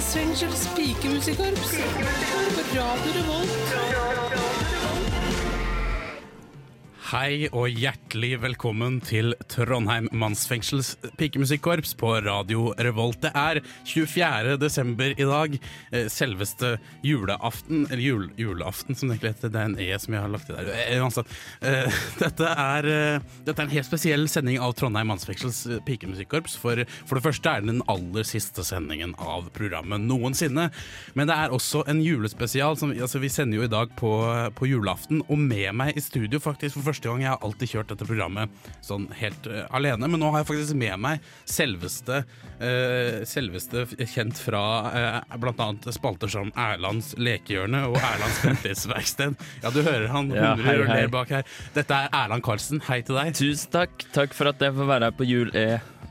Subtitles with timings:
[0.00, 1.76] Mannsfengsels pikemusikkorps.
[2.54, 4.09] På Radio Revolt.
[7.10, 13.18] Hei og hjertelig velkommen til Trondheim mannsfengsels pikemusikkorps på Radio Revolt.
[13.24, 14.52] Det er 24.
[14.62, 15.56] desember i dag,
[15.90, 19.50] eh, selveste juleaften, eller jul, juleaften som det egentlig heter.
[19.50, 20.70] Det er en E som jeg har lagt i der.
[20.70, 21.26] Eh, Uansett.
[21.60, 21.90] Eh,
[22.20, 22.82] Dette er,
[23.42, 26.56] dette er en helt spesiell sending av Trondheim mannsfengsels pikemusikkorps.
[26.62, 30.70] For, for det første er den den aller siste sendingen av programmet noensinne.
[31.14, 32.78] Men det er også en julespesial.
[32.78, 34.14] Som, altså, vi sender jo i dag på,
[34.54, 37.22] på julaften, og med meg i studio faktisk for første gang.
[37.24, 40.78] Jeg har alltid kjørt dette programmet sånn helt uh, alene, men nå har jeg faktisk
[40.80, 42.22] med meg selveste,
[42.60, 45.70] uh, selveste kjent fra uh, bl.a.
[45.94, 49.38] spalter som Erlands lekehjørne og Erlands fremtidsverksted.
[49.64, 51.48] Ja, du hører han Ja, hundre ned bak her.
[51.76, 52.82] Dette er Erland Karlsen.
[52.88, 53.34] Hei til deg.
[53.38, 54.04] Tusen takk.
[54.14, 55.28] Takk for at jeg får være her på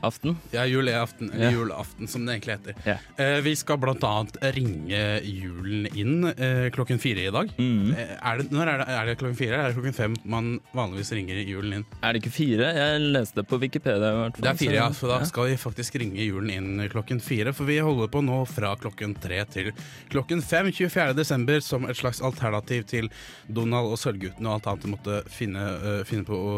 [0.00, 0.36] jul-e-aften.
[0.52, 1.50] Ja, juleaften, eller Ja.
[1.52, 2.74] julaften som det egentlig heter.
[2.84, 2.96] Ja.
[3.18, 7.50] Eh, vi skal blant annet ringe julen inn eh, klokken fire i dag.
[7.58, 7.92] Mm.
[7.94, 9.54] Eh, er, det, når er, det, er det klokken fire?
[9.54, 11.84] eller Er det klokken fem man vanligvis ringer julen inn?
[12.02, 12.72] Er det ikke fire?
[12.74, 13.96] Jeg leste det på Wikipedia.
[13.96, 14.42] i hvert fall.
[14.42, 14.88] Det er fire, ja.
[14.90, 17.52] så- da skal vi faktisk ringe julen inn klokken fire.
[17.52, 19.72] For vi holder på nå fra klokken tre til
[20.10, 21.14] klokken fem 24.
[21.14, 23.10] desember som et slags alternativ til
[23.48, 26.54] Donald og Sølvgutten og alt annet du måtte finne, uh, finne på å,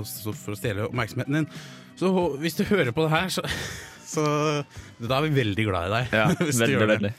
[0.00, 1.48] å, for å stjele oppmerksomheten din.
[1.96, 3.42] Så hvis du hører på det her, så,
[4.14, 4.28] så
[5.00, 6.14] Da er vi veldig glad i deg.
[6.16, 6.28] Ja,
[6.62, 7.12] veldig, veldig.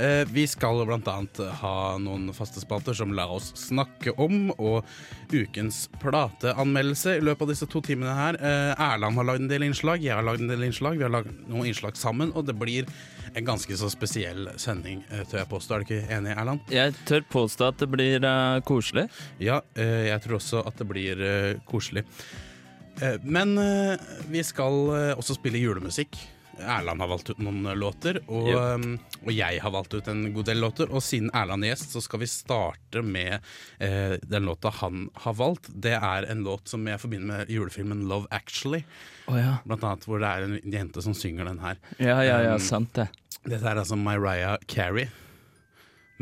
[0.00, 4.88] Eh, vi skal annet ha noen faste spalter som La oss snakke om, og
[5.32, 8.38] ukens plateanmeldelse i løpet av disse to timene her.
[8.40, 11.12] Eh, Erland har lagd en del innslag, jeg har lagd en del innslag, vi har
[11.12, 12.88] lagd noen innslag sammen, og det blir
[13.34, 15.74] en ganske så spesiell sending, eh, tør jeg påstå.
[15.74, 16.72] Er du ikke enig, Erland?
[16.72, 19.08] Jeg tør påstå at det blir uh, koselig.
[19.40, 22.04] Ja, eh, jeg tror også at det blir uh, koselig.
[23.00, 23.96] Eh, men eh,
[24.30, 26.18] vi skal eh, også spille julemusikk.
[26.62, 29.14] Erland har valgt ut noen låter, og, Yep.
[29.24, 30.90] og jeg har valgt ut en god del låter.
[30.92, 33.38] Og siden Erland er gjest, så skal vi starte med
[33.80, 35.70] eh, den låta han har valgt.
[35.72, 38.82] Det er en låt som jeg forbinder med julefilmen Love Actually.
[39.26, 39.56] Oh, ja.
[39.64, 41.80] Blant annet hvor det er en jente som synger den her.
[41.98, 43.08] Ja, ja, ja, Um, sant det.
[43.48, 45.08] Dette er altså Mariah Carey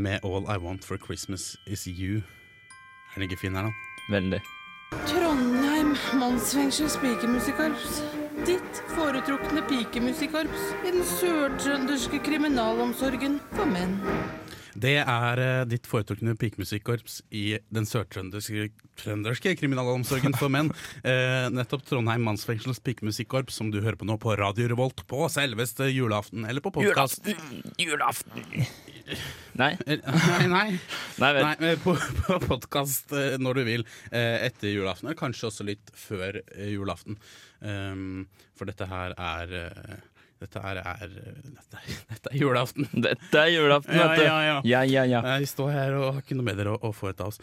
[0.00, 2.22] med All I Want for Christmas Is You.
[3.12, 3.74] Er den ikke fin, Erland?
[4.14, 4.40] Veldig.
[5.10, 5.49] Trondheim
[5.90, 8.02] Mannsfengsels pikemusikkorps.
[8.46, 13.96] Ditt foretrukne pikemusikkorps i den sørtrønderske kriminalomsorgen for menn.
[14.74, 20.70] Det er eh, ditt foretrukne pikemusikkorps i den sørtrønderske kriminalomsorgen for menn.
[21.10, 25.88] Eh, nettopp Trondheim mannsfengsels pikemusikkorps, som du hører på nå på Radio Revolt på selveste
[25.90, 27.26] julaften, eller på podkast.
[27.80, 28.44] Julaften!
[29.58, 30.66] Nei, Nei, nei.
[31.18, 31.42] nei vel.
[31.46, 31.96] nei eh, på,
[32.28, 37.18] på podkast når du vil eh, etter julaften, eller kanskje også litt før eh, julaften.
[37.60, 39.96] Um, for dette her er eh,
[40.40, 42.88] dette her er dette, dette er julaften.
[43.06, 44.56] Dette er julaften, Ja, vet ja, ja.
[44.64, 45.20] ja, ja, ja.
[45.40, 47.40] Jeg står her og har ikke noe bedre å, å foreta oss.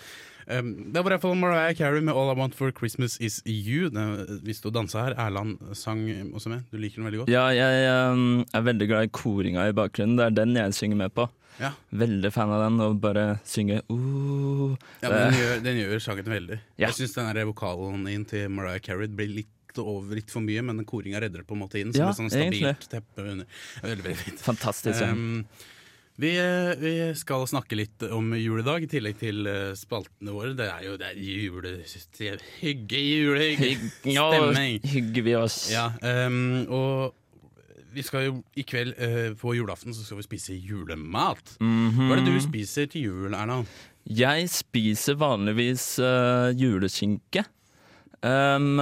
[0.47, 3.41] Um, det var i hvert fall Mariah Carey med 'All I Want for Christmas Is
[3.46, 3.91] You'.
[3.91, 6.63] Det, hvis du dansa her, Erland sang også med.
[6.72, 7.34] Du liker den veldig godt.
[7.34, 10.18] Ja, jeg jeg er veldig glad i koringa i bakgrunnen.
[10.18, 11.28] Det er den jeg synger med på.
[11.58, 16.29] Ja, Veldig fan av den, og bare synge uh, ja den gjør, den gjør sangen
[16.29, 16.59] veldig.
[16.78, 16.88] Ja.
[16.88, 19.53] Jeg syns den vokalen inn til Mariah Carey blir litt
[19.84, 21.94] over litt for mye, men koringa redder det på en måte inn.
[21.94, 22.92] Som Ja, et sånn stabilt egentlig.
[22.92, 23.46] teppe under.
[23.82, 24.46] Er Veldig, veldig fint.
[24.46, 25.02] Fantastisk.
[25.04, 25.44] Um,
[26.18, 26.32] vi,
[26.82, 30.56] vi skal snakke litt om juledag, i tillegg til eh, spaltene våre.
[30.58, 31.76] Det er jo det er jule...
[32.58, 33.52] Hygge jule...
[34.10, 34.80] Ja, Stemning.
[34.82, 35.60] hygger vi oss.
[35.70, 35.92] Ja,
[36.26, 37.14] um, og
[37.94, 41.54] vi skal jo i kveld uh, på julaften så skal vi spise julemat.
[41.62, 42.08] Mhm.
[42.09, 43.62] Hva er det du spiser til jul, Erna?
[44.08, 47.46] Jeg spiser vanligvis uh, juleskinke.
[48.25, 48.79] Um,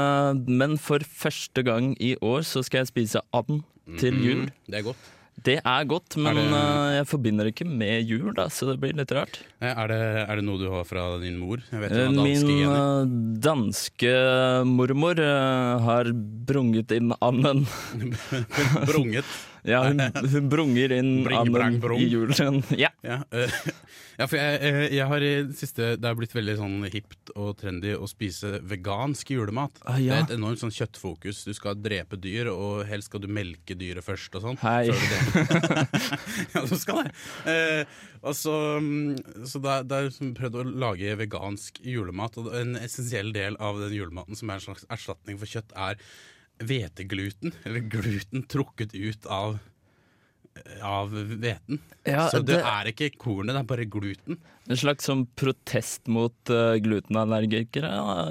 [0.47, 3.63] men for første gang i år så skal jeg spise and
[3.99, 4.45] til jul.
[4.47, 5.11] Mm, det er godt.
[5.45, 8.65] Det er godt, men Er det- uh, jeg forbinder det ikke med jul, da, så
[8.71, 9.41] det blir litt rart.
[9.61, 9.99] Eh, Er det,
[10.29, 11.57] er det noe du har fra din mor?
[11.69, 13.05] Vet danske Min uh,
[13.43, 14.13] danske
[14.65, 16.05] mormor uh, har
[16.47, 17.67] brunget inn anden.
[18.89, 19.25] Brunget.
[19.65, 20.01] Ja, hun,
[20.33, 22.01] hun brunger inn Bring, brang, brung.
[22.01, 22.61] i julen.
[22.85, 22.91] Ja.
[23.05, 23.55] Ja, uh,
[24.19, 27.31] ja for jeg, eh, jeg har i det siste Det har blitt veldig sånn hipt
[27.35, 29.79] og trendy å spise vegansk julemat.
[29.83, 30.15] Ah, ja.
[30.15, 31.43] Det er et enormt sånn kjøttfokus.
[31.47, 34.59] Du skal drepe dyr, og helst skal du melke dyret først og sånn.
[34.61, 34.87] Hei.
[36.53, 37.15] ja, du skal det.
[37.45, 42.39] Uh, og så mm, så da, da har jeg liksom prøvd å lage vegansk julemat,
[42.41, 45.99] og en essensiell del av den julematen som er en slags erstatning for kjøtt, er
[46.63, 47.53] hvetegluten.
[47.65, 49.57] Eller gluten trukket ut av
[50.81, 51.79] av hveten.
[52.07, 54.37] Ja, så det, det- er ikke kornet, det er bare gluten.
[54.71, 57.89] En slags sånn protest mot uh, glutenallergikere?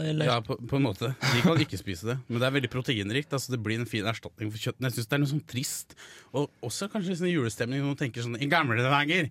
[0.09, 0.27] Eller?
[0.31, 1.13] Ja, på, på en måte.
[1.21, 3.37] De kan ikke spise det, men det er veldig proteinrikt.
[3.37, 4.81] Altså det blir en fin erstatning for kjøtt.
[4.81, 5.95] Men jeg syns det er noe sånn trist.
[6.33, 9.29] Og også kanskje sånn julestemning når man tenker sånn I gamle dager,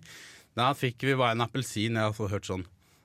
[0.56, 1.98] da fikk vi bare en appelsin.
[1.98, 2.64] Jeg har hørt sånn.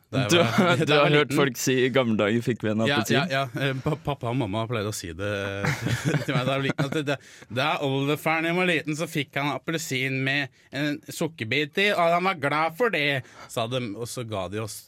[0.09, 3.19] Du, var- du har hørt folk si i gamle dager fikk vi en appelsin?
[3.29, 3.67] ja, ja.
[3.69, 3.73] ja,
[4.03, 5.29] Pappa og mamma pleide å si det
[6.25, 6.87] til meg da jeg var liten.
[6.87, 7.17] At det,
[7.59, 12.39] da oldefaren var liten, så fikk han appelsin med en sukkerbit i, og han var
[12.41, 13.21] glad for det,
[13.53, 13.83] sa de.
[13.93, 14.79] Og så ga de oss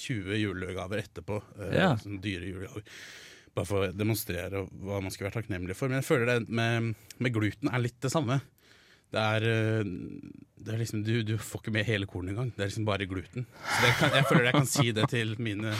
[0.00, 1.42] 20 julegaver etterpå.
[1.60, 1.90] eh, Ja.
[2.00, 2.86] Sånn dyre julegaver.
[3.52, 5.90] Bare for å demonstrere hva man skal være takknemlig for.
[5.90, 8.40] Men jeg føler det med, med gluten er litt det samme.
[9.10, 9.88] Det er, eh,
[10.60, 12.52] det er liksom, du, du får ikke med hele kornet engang.
[12.54, 13.46] Det er liksom bare gluten.
[13.64, 15.74] Så det kan, jeg føler jeg kan si det til mine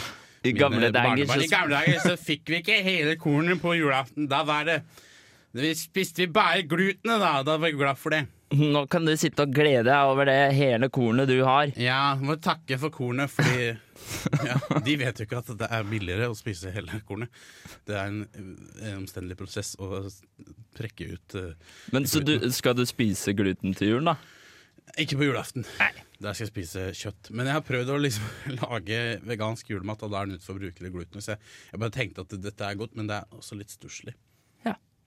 [0.44, 4.26] I gamle dager I gamle dager så fikk vi ikke hele kornet på julaften.
[4.30, 4.82] Da var det
[5.52, 7.40] Vi spiste vi bare glutenet, da.
[7.46, 8.24] Da var vi glad for det.
[8.50, 11.70] Nå kan du sitte og glede deg over det hele kornet du har.
[11.79, 13.69] Ja, må takke for kornet, fordi
[14.49, 14.56] ja,
[14.87, 17.31] De vet jo ikke at det er billigere å spise hele kornet.
[17.87, 20.02] Det er en, en omstendelig prosess å
[20.75, 24.17] trekke ut uh, Men så du, skal du spise gluten til jul, da?
[24.99, 25.62] Ikke på julaften.
[25.79, 25.93] Nei.
[26.20, 27.31] Der skal jeg spise kjøtt.
[27.31, 28.99] Men jeg har prøvd å liksom lage
[29.31, 31.23] vegansk julemat, og da er den nødt for å bruke det glutenet.
[31.23, 34.17] Så jeg, jeg bare tenkte at dette er godt, men det er også litt stusslig.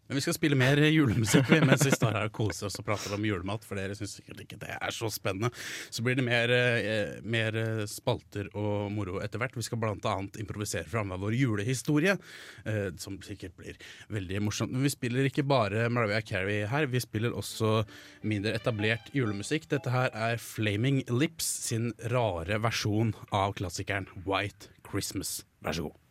[0.08, 2.86] Men vi skal spille mer julemusikk vi, mens vi står her og koser oss og
[2.88, 5.50] prater om julemat, for dere syns sikkert ikke det er så spennende.
[5.94, 9.56] Så blir det mer, eh, mer eh, spalter og moro etter hvert.
[9.56, 12.18] Vi skal annet improvisere fram vår julehistorie,
[12.66, 13.80] eh, som sikkert blir
[14.12, 14.76] veldig morsomt.
[14.76, 17.86] Men vi spiller ikke bare Mariah Carey her, vi spiller også
[18.28, 19.70] mindre etablert julemusikk.
[19.72, 25.44] Dette her er Flaming Lips sin rare versjon av klassikeren White Christmas.
[25.64, 26.03] Vær så god.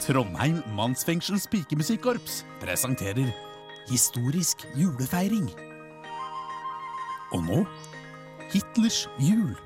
[0.00, 3.32] Trondheim Mannsfengsels pikemusikkorps presenterer
[3.90, 5.50] Historisk julefeiring.
[7.32, 7.64] Og nå
[8.52, 9.56] Hitlers jul.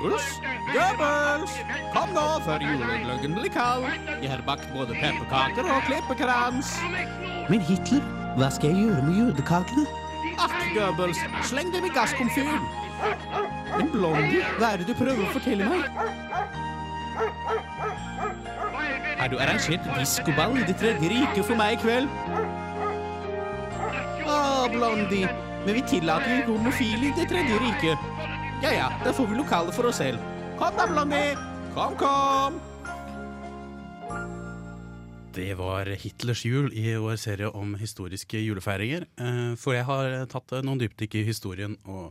[0.00, 0.28] Goebbels,
[0.72, 1.56] Goebbels,
[1.94, 3.84] kom nå før julegløggen blir kald.
[4.22, 6.72] Jeg har bakt både pepperkaker og klippekrans.
[7.50, 8.00] Men Hitler,
[8.38, 9.84] hva skal jeg gjøre med jødekakene?
[10.40, 12.64] Ach, Goebbels, sleng dem i gasskomfyren.
[13.76, 16.68] Men Blondie, hva er det du prøver å fortelle meg?
[19.20, 22.08] Har du arrangert diskoball i Det tredje riket for meg i kveld?
[24.30, 24.38] Å,
[24.72, 25.28] Blondie,
[25.66, 28.08] men vi tillater ikke homofile i Det tredje riket.
[28.64, 30.20] Ja ja, da får vi lokale for oss selv.
[30.60, 31.36] Kom da, Blondie.
[31.74, 32.58] Kom, kom.
[35.30, 39.06] Det var Hitlers jul i vår serie om historiske julefeiringer.
[39.20, 42.10] Eh, For jeg har tatt noen dypdykk i historien og,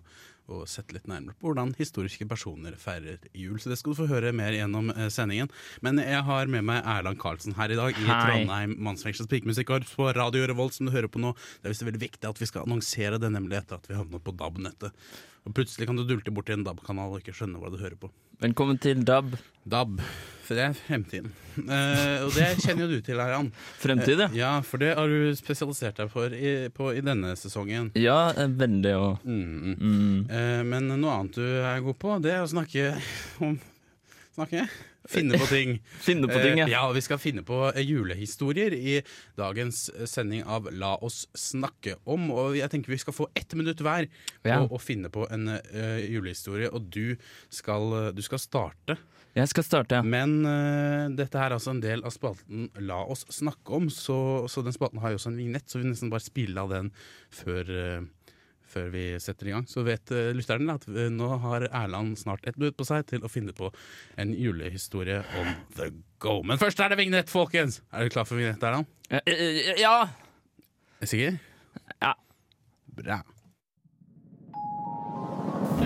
[0.50, 3.58] og sett litt nærmere på hvordan historiske personer feirer jul.
[3.62, 5.52] Så det skal du få høre mer gjennom eh, sendingen.
[5.86, 8.20] Men jeg har med meg Erland Karlsen her i dag i Hei.
[8.26, 11.36] Trondheim Mannsfengsels pikemusikkorps på Radio Revolt, som du hører på nå.
[11.60, 14.26] Det er visst veldig viktig at vi skal annonsere det, nemlig etter at vi havnet
[14.26, 15.12] på DAB-nettet.
[15.48, 17.98] Og plutselig kan du dulte bort i en DAB-kanal og ikke skjønne hva du hører
[18.00, 18.12] på.
[18.40, 19.34] Velkommen til DAB.
[19.68, 19.98] DAB,
[20.48, 21.34] for det er fremtiden.
[21.60, 23.50] Eh, og det kjenner jo du til, Erland.
[23.84, 24.28] Fremtid, ja.
[24.30, 27.90] Eh, Ja, for det har du spesialisert deg for i, på, i denne sesongen.
[28.00, 29.26] Ja, eh, veldig òg.
[29.28, 29.74] Mm.
[29.76, 30.22] mm.
[30.32, 32.94] Eh, men noe annet du er god på, det er å snakke
[33.44, 33.60] om
[34.40, 34.64] Snakke?
[35.10, 35.76] Finne på ting.
[36.08, 36.68] Finne på ting, Eh, ja.
[36.70, 39.00] ja, vi skal finne på eh, julehistorier i
[39.40, 42.30] dagens eh, sending av La oss snakke om.
[42.32, 44.06] Og jeg tenker vi skal få ett minutt hver
[44.44, 44.62] på Ja.
[44.70, 46.70] å finne på en uh, julehistorie.
[46.70, 47.16] Og du
[47.50, 48.98] skal, du skal starte.
[49.38, 50.02] Jeg skal starte, ja.
[50.06, 54.18] Men uh, dette her er altså en del av spalten La oss snakke om, så,
[54.50, 56.90] så den spalten har jo også en vignett, så vi nesten bare spiller av den
[57.34, 58.08] før, eh,
[58.70, 59.68] før vi setter i gang.
[59.70, 63.26] Så vet uh, lytterne at uh, nå har Erland snart ett minutt på seg til
[63.26, 63.72] å finne på
[64.20, 66.40] en julehistorie om The Go.
[66.46, 67.82] Men først er det vignett, folkens!
[67.94, 68.90] Er du klar for vignett, Erland?
[69.80, 70.10] Ja!
[71.00, 71.40] Er du sikker?
[72.02, 72.14] Ja.
[73.00, 73.22] Bra.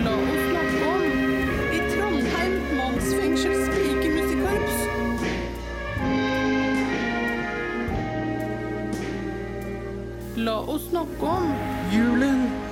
[0.04, 1.04] La oss snakke om
[1.70, 4.76] i Trondheim mannsfengsels pikemusikkorps.
[10.36, 11.54] La oss snakke om
[11.94, 12.63] Julen!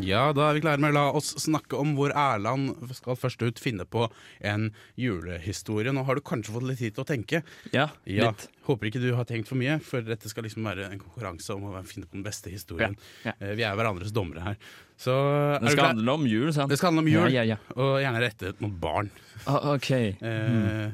[0.00, 3.60] Ja, da er vi klare med La oss snakke om hvor Erland skal først ut
[3.60, 4.06] finne på
[4.40, 5.92] en julehistorie.
[5.92, 7.42] Nå har du kanskje fått litt tid til å tenke.
[7.76, 8.46] Ja, Ja, litt.
[8.66, 11.68] Håper ikke du har tenkt for mye, for dette skal liksom være en konkurranse om
[11.68, 12.96] å finne på den beste historien.
[13.26, 13.52] Ja, ja.
[13.58, 14.58] Vi er hverandres dommere her.
[14.96, 16.70] Så er Det skal handle om jul, sant?
[16.72, 17.76] Det skal handle om jul, Ja, ja, ja.
[17.76, 19.10] og gjerne rettet mot barn.
[19.46, 19.90] Ah, ok.
[19.92, 20.90] Eh,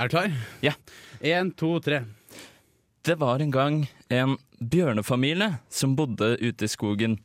[0.00, 0.32] Er du klar?
[0.64, 0.72] Ja.
[1.22, 2.02] Én, to, tre.
[3.04, 7.18] Det var en gang en bjørnefamilie som bodde ute i skogen.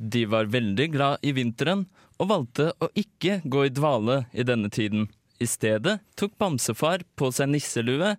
[0.00, 1.84] De var veldig glad i vinteren
[2.20, 5.08] og valgte å ikke gå i dvale i denne tiden.
[5.40, 8.14] I stedet tok bamsefar på seg nisselue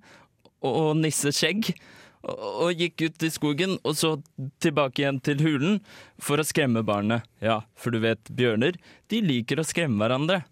[0.66, 1.74] og nisseskjegg
[2.22, 4.14] og, gikk ut i skogen, og så
[4.62, 5.80] tilbake igjen til hulen
[6.22, 7.26] for å skremme barnet.
[7.42, 8.78] Ja, for du vet, bjørner,
[9.10, 10.44] de liker å skremme hverandre.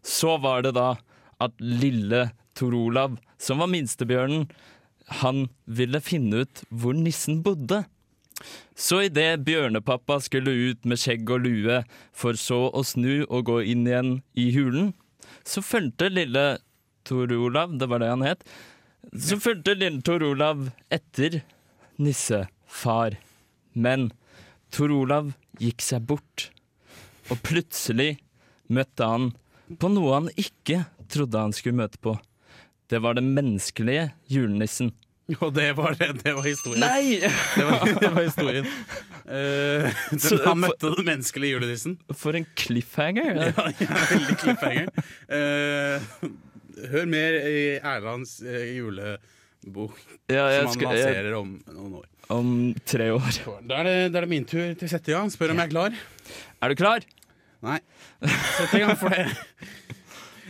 [0.00, 0.94] Så var det da
[1.40, 4.48] at lille Tor Olav, som var minstebjørnen,
[5.20, 7.82] han ville finne ut hvor nissen bodde.
[8.74, 11.80] Så idet bjørnepappa skulle ut med skjegg og lue,
[12.12, 14.92] for så å snu og gå inn igjen i hulen,
[15.44, 16.60] så fulgte lille
[17.08, 18.44] Tor Olav, det var det han het,
[19.16, 21.40] så fulgte lille Tor Olav etter
[22.00, 23.18] nissefar.
[23.72, 24.10] Men
[24.72, 26.48] Tor Olav gikk seg bort,
[27.30, 28.16] og plutselig
[28.70, 29.30] møtte han
[29.78, 32.16] på noe han ikke trodde han skulle møte på.
[32.90, 34.90] Det var den menneskelige julenissen.
[35.38, 36.82] Og det var, det, var historien.
[36.82, 37.20] Nei!
[37.22, 38.68] Det var, det var historien.
[39.24, 41.96] Uh, den, Så- han møtte den menneskelige julenissen.
[42.18, 43.40] For en cliffhanger.
[43.50, 44.88] Ja, ja, veldig cliffhanger.
[45.30, 46.30] Uh,
[46.90, 50.00] hør mer i Erlands uh, julebok,
[50.32, 52.08] Ja, som han skal, lanserer om noen år.
[52.34, 52.52] om
[52.88, 53.40] tre år.
[53.68, 55.30] Da er, det, da er det min tur til å sette i gang.
[55.34, 56.00] Spør om jeg er klar.
[56.60, 57.06] Er du klar?
[57.66, 57.78] Nei.
[58.24, 59.26] Sett i gang for det.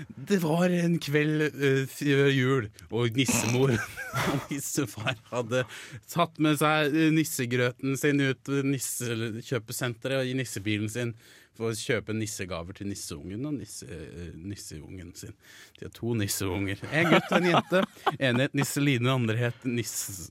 [0.08, 3.74] Det var en kveld uh, før jul, og nissemor
[4.32, 5.64] og nissefar hadde
[6.10, 11.14] tatt med seg eh, nissegrøten sin ut til nissekjøpesenteret i nissebilen sin
[11.56, 15.36] for å kjøpe nissegaver til nisseungen og nisse, uh, nisseungen sin.
[15.78, 16.80] De har to nisseunger.
[16.90, 17.84] En gutt og en jente.
[18.18, 20.30] En het Nisseline, andre het Niss...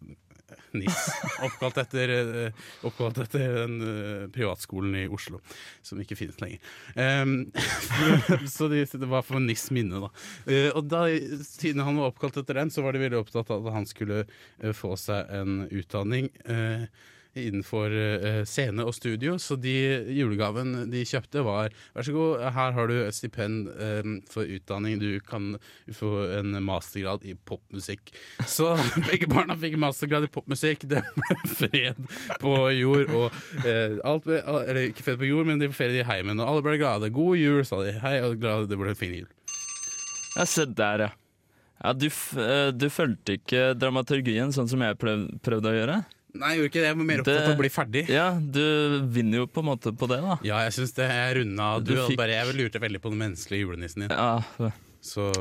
[0.77, 1.10] Niss.
[1.48, 5.41] Oppkalt etter, eh, oppkalt etter den eh, privatskolen i Oslo,
[5.86, 6.63] som ikke finnes lenger.
[6.96, 7.36] Um,
[8.56, 10.12] så de, det var for NIS minne, da.
[10.50, 11.06] Eh, og da,
[11.46, 14.25] siden han var oppkalt etter den, så var de veldig opptatt av at han skulle
[14.75, 16.89] få seg en utdanning eh,
[17.48, 19.38] innenfor eh, scene og studio.
[19.41, 19.74] Så de
[20.15, 25.00] julegaven de kjøpte, var vær så god, her har du et stipend eh, for utdanning.
[25.01, 25.55] Du kan
[25.96, 28.13] få en mastergrad i popmusikk.
[28.50, 28.74] Så
[29.10, 30.88] begge barna fikk mastergrad i popmusikk.
[30.91, 32.03] Det ble fred
[32.41, 33.15] på jord.
[33.15, 36.39] Og eh, alt ble, eller ikke fred på jord, men de ble fred i heimen.
[36.39, 37.13] Og alle ble glade.
[37.15, 37.96] God jul, sa de.
[38.03, 39.27] Hei, og glad, det ble en fin jul.
[40.36, 41.10] Ja, se der, ja.
[41.81, 42.05] ja du,
[42.77, 46.00] du fulgte ikke dramaturgien sånn som jeg prøv prøvde å gjøre?
[46.38, 46.89] Nei, jeg gjorde ikke det.
[46.89, 48.03] Jeg var mer opptatt av å bli ferdig.
[48.13, 48.62] Ja, du
[49.15, 50.36] vinner jo på en måte på det, da.
[50.45, 51.69] Ja, jeg syns det er runda.
[51.81, 54.13] Du, Du fikk- bare, jeg lurte veldig på den menneskelige julenissen din.
[54.13, 54.71] Ja,
[55.01, 55.31] Så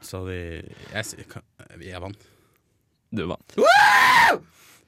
[0.00, 0.38] Så de
[0.94, 1.42] Jeg, jeg,
[1.90, 2.16] jeg vant.
[3.12, 3.56] du vant.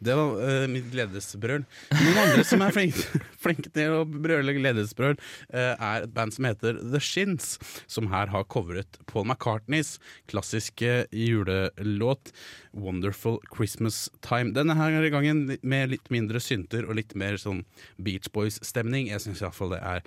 [0.01, 1.67] Det var uh, mitt gledesbrøl.
[1.93, 5.19] Noen andre som er flinke, flinke til å brøle gledesbrøl,
[5.53, 7.59] uh, er et band som heter The Shins,
[7.91, 9.99] som her har covret Paul McCartneys
[10.31, 12.33] klassiske julelåt
[12.73, 14.55] 'Wonderful Christmas Time'.
[14.57, 17.65] Denne her gangen med litt mindre synter og litt mer sånn
[17.99, 19.11] Beach Boys-stemning.
[19.11, 20.07] Jeg syns iallfall det er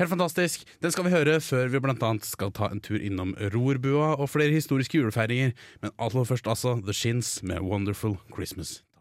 [0.00, 0.64] Helt fantastisk.
[0.80, 4.54] Den skal vi høre før vi annet skal ta en tur innom Rorbua og flere
[4.54, 5.52] historiske julefeiringer.
[5.82, 8.80] Men aller først altså The Shins med 'Wonderful Christmas'.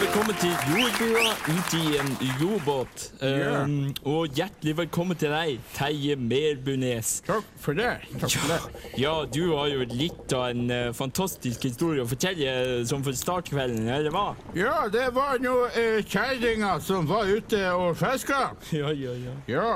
[0.00, 3.02] velkommen til jordbua ut i en robåt.
[3.20, 7.10] Um, og hjertelig velkommen til deg, Terje Merbunes.
[7.26, 7.90] Takk for det.
[8.22, 8.84] Takk for det.
[9.02, 13.16] Ja, du har jo litt av en uh, fantastisk historie å fortelle eh, som for
[13.16, 14.24] startkvelden, eller hva?
[14.56, 18.40] Ja, det var nå uh, kjerringa som var ute og fiska.
[18.80, 19.34] Ja, ja, ja.
[19.50, 19.70] Ja.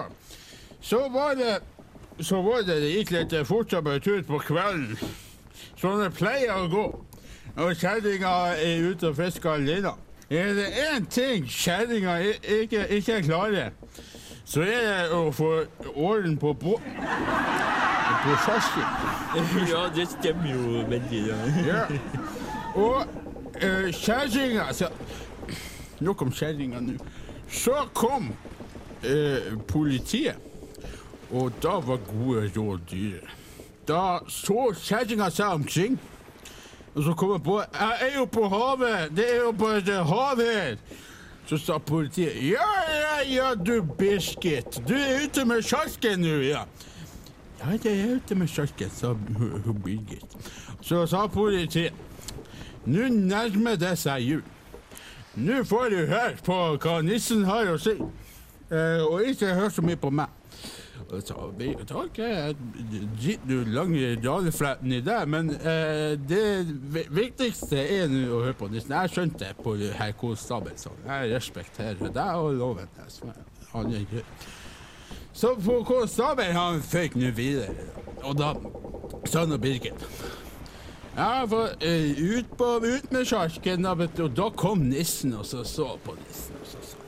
[0.81, 1.59] Så var det
[2.23, 4.97] Så var det det gikk litt fortere ut på kvelden.
[5.77, 6.87] Sånn det pleier å gå.
[7.61, 9.93] Og kjerringa er ute og fisker alene.
[10.31, 12.17] Er det én ting kjerringa
[12.61, 13.71] ikke, ikke klarer,
[14.45, 15.51] så er det å få
[15.95, 16.79] orden på bå...
[18.25, 19.67] På fersken.
[19.69, 21.27] Ja, det stemmer jo veldig.
[21.29, 21.37] Ja.
[21.69, 21.83] Ja.
[22.75, 23.05] Og
[23.61, 24.65] uh, kjerringa
[26.01, 26.97] Nok om kjerringa nå.
[27.53, 28.33] Så kom
[29.05, 30.41] eh, politiet,
[31.31, 33.29] og da var gode råd dyre.
[33.89, 35.99] Da så kjerringa seg omkring,
[36.95, 39.11] og så kom jeg på Jeg er jo på havet!
[39.17, 40.77] Det er jo på et hav her!
[41.47, 44.81] Så sa politiet Ja, ja, ja, du Birgit.
[44.89, 46.65] Du er ute med sjarken nå, ja.
[47.61, 49.13] Ja, det er jeg ute med sjarken, sa
[49.67, 50.37] hun Birgit.
[50.81, 51.93] Så sa politiet
[52.85, 54.43] Nå nærmer det seg jul.
[55.35, 57.95] Nå får du høre på hva nissen har å si,
[58.71, 60.29] eh, og ikke hør så mye på meg.
[61.59, 62.57] Birgit, ok, jeg
[63.21, 68.69] driter du lange radiofletten i det, men eh, det viktigste er nå å høre på
[68.73, 68.95] nissen.
[68.97, 72.89] Jeg skjønte på herr Konstabel, så jeg respekterer det og loven.
[73.09, 73.33] så
[73.73, 74.25] Han er grei.
[75.35, 77.91] Så på Konstabel han føyk nå videre,
[78.23, 78.55] og da
[79.27, 80.07] sa nå Birgit
[81.15, 85.93] ja, for uh, ut, på, ut med sjarken, og da kom nissen og så, så
[86.03, 86.57] på nissen.
[86.59, 87.05] og så sa han,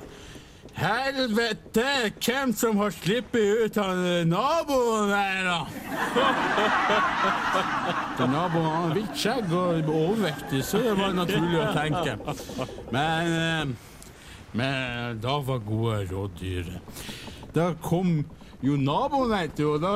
[0.76, 5.60] Helvete, hvem som har sluppet ut han naboen der, da?
[8.18, 12.18] For naboen har hvitt skjegg og overvektig, så det var naturlig å tenke.
[12.92, 14.02] Men, eh,
[14.52, 16.68] men da var gode rådyr.
[17.56, 18.18] Da kom
[18.60, 19.94] jo naboen, du, og da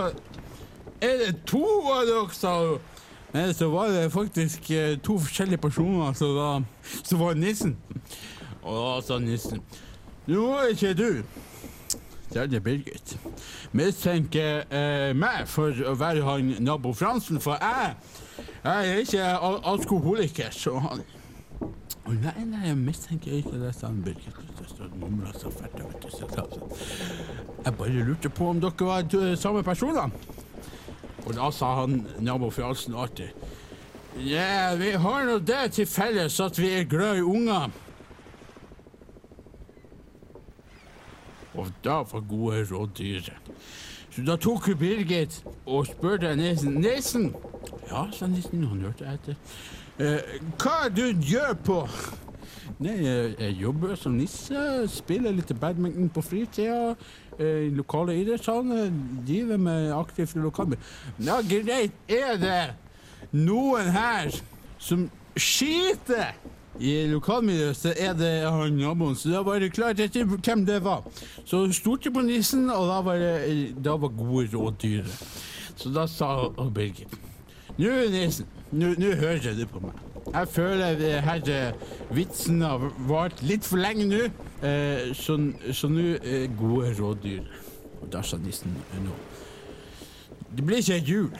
[1.04, 1.60] er det to
[1.92, 2.88] av dere, sa hun.
[3.34, 6.66] Men så var det faktisk eh, to forskjellige personer som var,
[7.04, 7.76] som var nissen.
[8.64, 9.60] Og da sa nissen
[10.26, 11.22] Nå er ikke du,
[12.34, 13.16] det Birgit,
[13.72, 17.96] mistenke eh, meg for å være han nabo Fransen, for jeg,
[18.62, 21.02] jeg er ikke al alkoholiker, så han
[22.10, 24.38] Nei, nei, jeg mistenker ikke det, sa Birgit.
[24.60, 24.88] Så
[25.54, 25.76] fælt.
[25.78, 26.74] vet du,
[27.64, 30.10] jeg bare lurte på om dere var to samme personer.
[31.26, 33.28] Og da sa han nabo Fransen artig.
[34.18, 37.70] Ja, vi har nå det til felles at vi er glad i unger.
[41.54, 43.50] Og da var gode rådyret.
[44.10, 46.80] Så da tok hun Birgit og spurte nissen.
[46.82, 47.30] Nissen!
[47.90, 49.38] Ja, sa nissen, han hørte etter.
[50.00, 51.78] Eh, hva er du gjør på?
[52.80, 56.94] Nei, jeg, jeg jobber som nisse, spiller litt badminton på fritida.
[57.36, 58.90] Eh, lokale idrettshaller,
[59.26, 60.76] driver med aktivt lokal...
[61.18, 62.62] Ja, greit, er det
[63.36, 64.30] noen her
[64.80, 66.34] som skiter
[66.80, 69.16] i lokalmiljøet, er det han naboen.
[69.16, 71.04] Så da var det klart etter hvem det var.
[71.44, 75.26] Så hun stolte på nissen, og da var, det, da var gode rådyret.
[75.76, 77.12] Så da sa Birgit
[77.80, 79.96] Nå, nissen, nå hører du på meg.
[80.34, 81.72] Jeg føler det her eh,
[82.14, 84.20] vitsen har vart litt for lenge nå,
[84.66, 87.46] eh, så nå er gode rådyr.
[88.00, 89.16] Og da sa nissen eh, nå
[90.50, 91.30] Det blir ikke jul.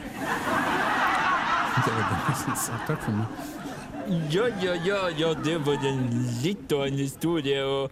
[1.71, 2.81] Det var det nissen sa.
[2.87, 3.70] Takk for meg.
[4.11, 6.01] Ja, ja, ja, ja, det var en
[6.43, 7.91] litt av en historie, og,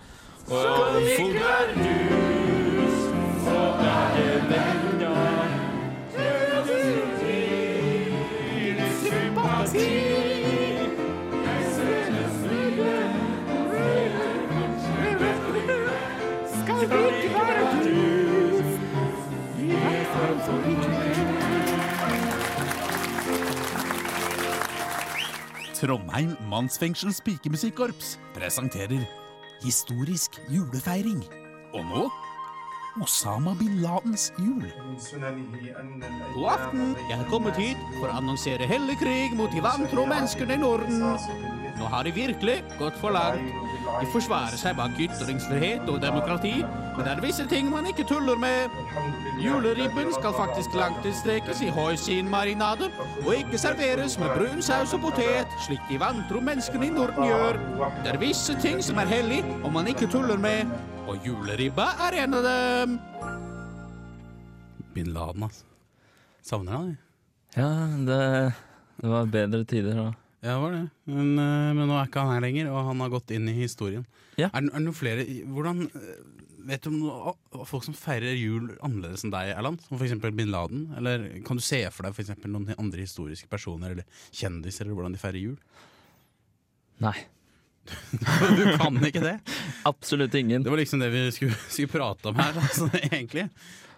[0.51, 1.39] og folk
[25.79, 29.05] Trondheim Mannsfengsels pikemusikkorps presenterer
[29.63, 31.21] historisk julefeiring.
[31.71, 32.01] Og nå
[33.01, 34.65] Osama bin Ladens jul.
[36.33, 36.95] God aften.
[37.09, 41.05] Jeg har kommet hit for å annonsere hellig krig mot de vantro menneskene i Norden.
[41.79, 43.53] Nå har de virkelig gått for langt.
[44.01, 46.57] De forsvarer seg bak ytringsfrihet og demokrati,
[46.97, 48.75] men det er visse ting man ikke tuller med.
[49.39, 52.91] Juleribben skal faktisk langtidsstekes i hoisinmarinade
[53.23, 57.59] og ikke serveres med brun saus og potet, slik de vantro menneskene i Norden gjør.
[58.03, 60.67] Det er visse ting som er hellig og man ikke tuller med,
[61.09, 62.95] og juleribba er en av dem.
[64.95, 65.65] Bin Laden, altså.
[66.45, 66.99] Savner han, jeg.
[67.59, 67.69] Ja,
[68.07, 68.19] det,
[69.01, 70.07] det var bedre tider da.
[70.39, 70.83] Ja, det var det.
[71.09, 73.55] Men, eh, men nå er ikke han her lenger, og han har gått inn i
[73.59, 74.05] historien.
[74.39, 74.47] Ja.
[74.53, 76.19] Er, det- er det noen flere Hvordan eh,
[76.69, 79.79] Vet du om noen folk som feirer jul annerledes enn deg, Erland?
[79.87, 80.11] Som f.eks.
[80.37, 80.83] bin Laden?
[80.99, 84.97] Eller kan du se for deg for eksempel noen andre historiske personer eller kjendiser, eller
[84.99, 85.55] hvordan de feirer jul?
[87.01, 87.15] Nei,
[88.59, 89.35] Du kan ikke det?
[89.89, 90.63] absolutt ingen.
[90.63, 93.47] Det var liksom det vi skulle, skulle prate om her, altså, egentlig.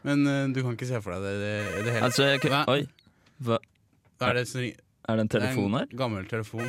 [0.08, 2.64] Men uh, du kan ikke se for deg det, det, det hele Altså, jeg, Hva-
[2.74, 2.82] oi,
[3.46, 3.60] hva,
[4.22, 4.72] Hva er det som er
[5.18, 5.86] det en Det er telefon her?
[5.92, 6.68] en gammel telefon.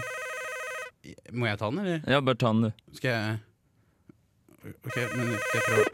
[1.33, 2.05] Må jeg ta den, eller?
[2.13, 2.71] Ja, bare ta den du.
[2.99, 3.41] Skal jeg
[4.63, 5.87] Ok, men skal jeg prøve?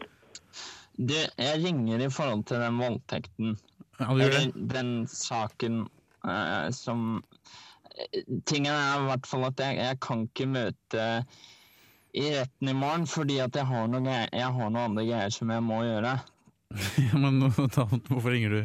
[0.99, 3.55] Du, jeg ringer i forhold til den voldtekten.
[3.99, 4.41] Ja, du gjør det?
[4.43, 5.79] Eller den saken
[6.27, 7.21] uh, som
[8.47, 11.05] Tingen er i hvert fall at jeg, jeg kan ikke møte
[12.17, 15.51] i retten i morgen fordi at jeg har noe, jeg har noe andre greier som
[15.53, 16.17] jeg må gjøre.
[17.09, 18.61] Ja, men da, hvorfor ringer du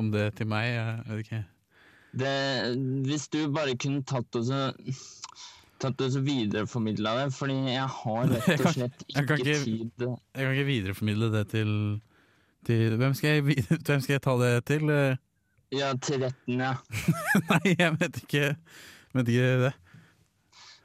[0.00, 0.70] om det til meg?
[0.72, 1.42] Jeg vet ikke.
[2.16, 2.32] Det,
[3.08, 4.60] hvis du bare kunne tatt og så
[5.76, 9.64] Tatt og videreformidla det, fordi jeg har rett og slett slett jeg kan ikke ikke-
[9.66, 11.72] tid Jeg kan ikke videreformidle det til,
[12.64, 13.42] til hvem, skal jeg,
[13.84, 14.94] hvem skal jeg ta det til?
[15.74, 16.74] Ja, til retten, ja.
[17.50, 18.44] Nei, jeg vet ikke,
[19.16, 19.72] vet ikke det.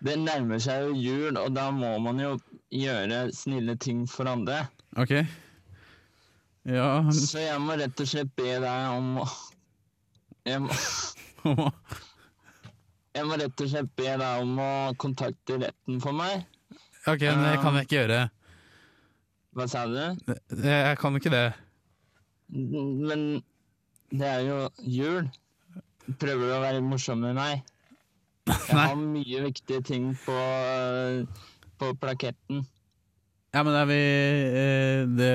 [0.01, 2.31] Det nærmer seg jo jul, og da må man jo
[2.73, 4.63] gjøre snille ting for andre.
[4.97, 5.13] Ok.
[6.65, 9.27] Ja, Så jeg må rett og slett be deg om å
[10.45, 10.73] jeg må,
[13.13, 14.69] jeg må rett og slett be deg om å
[15.01, 16.47] kontakte retten for meg.
[17.05, 18.19] OK, men det kan jeg ikke gjøre.
[19.57, 19.97] Hva sa du?
[20.65, 21.45] Jeg kan ikke det.
[22.49, 23.25] Men
[24.11, 25.29] det er jo jul.
[26.19, 27.63] Prøver du å være morsom med meg?
[28.51, 30.37] Jeg har mye viktige ting på,
[31.79, 32.65] på plaketten.
[33.51, 35.31] Ja, men er vi eh, det,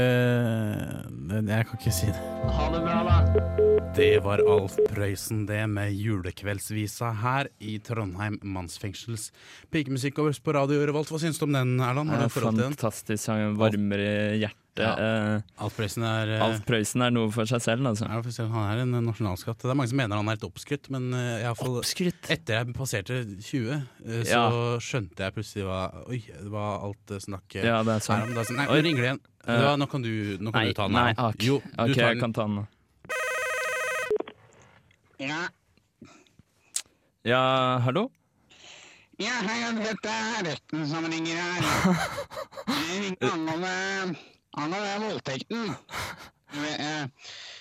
[1.28, 2.22] det Jeg kan ikke si det.
[2.56, 3.66] Ha det bra, da.
[3.96, 9.30] Det var Alf Prøysen, det, med julekveldsvisa her i Trondheim mannsfengsels
[9.72, 11.12] pikemusikkovers på Radio Revolt.
[11.12, 12.12] Hva syns du om den, Erland?
[12.12, 12.76] Har du forhold til den?
[12.76, 13.56] Fantastisk sang.
[13.60, 14.42] Varmer i
[14.76, 15.00] hjertet.
[15.00, 15.36] Ja.
[15.36, 18.06] Eh, Alf Prøysen er eh, Alf Prøysen er noe for seg selv, altså.
[18.08, 19.58] ja, Han er en nasjonalskatt.
[19.64, 22.28] Det er mange som mener han er et oppskrytt, men eh, fall Oppskrytt.
[22.30, 24.42] etter jeg passerte 20, eh, så
[24.84, 28.22] skjønte jeg plutselig hva Oi, det var alt snakket Ja, det er her sånn.
[28.28, 28.34] om.
[28.36, 29.20] Da, så- nei, nå ringer det igjen.
[29.46, 30.12] Da, nå kan du,
[30.42, 30.92] nå kan Nei, du ta den.
[30.98, 31.36] nei, ak.
[31.40, 32.66] Jo, du OK, tar jeg kan ta den nå.
[35.18, 35.48] Ja,
[37.26, 38.10] Ja, hallo?
[39.18, 41.96] ja hei, dette er retten som ringer her.
[42.66, 44.16] Jeg ringer angående,
[44.56, 45.76] angående voldtekten.
[46.56, 47.06] Eh,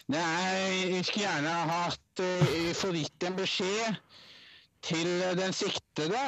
[0.07, 0.57] Det er,
[0.93, 3.95] jeg skulle gjerne ha hatt eh, gitt en beskjed
[4.85, 5.07] til
[5.39, 6.19] den siktede.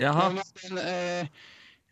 [0.00, 0.26] Jaha.
[0.36, 1.26] den, eh,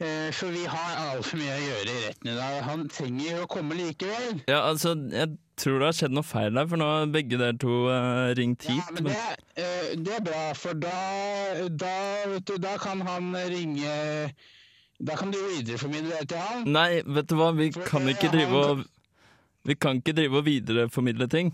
[0.05, 2.59] eh, For vi har altfor mye å gjøre i retten i dag.
[2.68, 4.42] Han trenger jo å komme likevel.
[4.46, 7.57] Ja, altså, jeg tror det har skjedd noe feil der, for nå har begge dere
[7.64, 7.79] to
[8.37, 8.92] ringt ringt Ja, hit.
[8.98, 9.16] men det,
[9.57, 10.98] eh, det er bra, for da,
[11.72, 11.94] da,
[12.35, 13.96] vet du, da kan han ringe
[15.00, 16.66] Da kan du videreformidle det til han.
[16.70, 18.85] Nei, vet du hva, vi For, kan eh, ikke drive og
[19.64, 21.50] Vi kan ikke drive og videreformidle ting.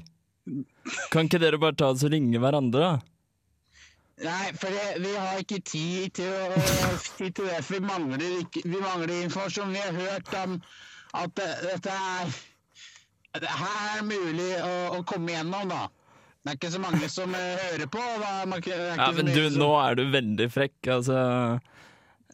[1.13, 2.93] Kan ikke dere bare ta oss og ringe hverandre, da?
[4.21, 8.25] Nei, for det, vi har ikke tid til, å, tid til det, for vi mangler,
[8.43, 9.71] ikke, vi mangler informasjon.
[9.73, 10.59] Vi har hørt om
[11.17, 12.35] at det, dette er
[13.41, 15.85] det her er mulig å, å komme gjennom, da.
[16.41, 18.01] Det er ikke så mange som eh, hører på.
[18.21, 18.31] Da.
[18.43, 21.21] Det er ikke Ja, men du, som- nå er du veldig frekk, altså.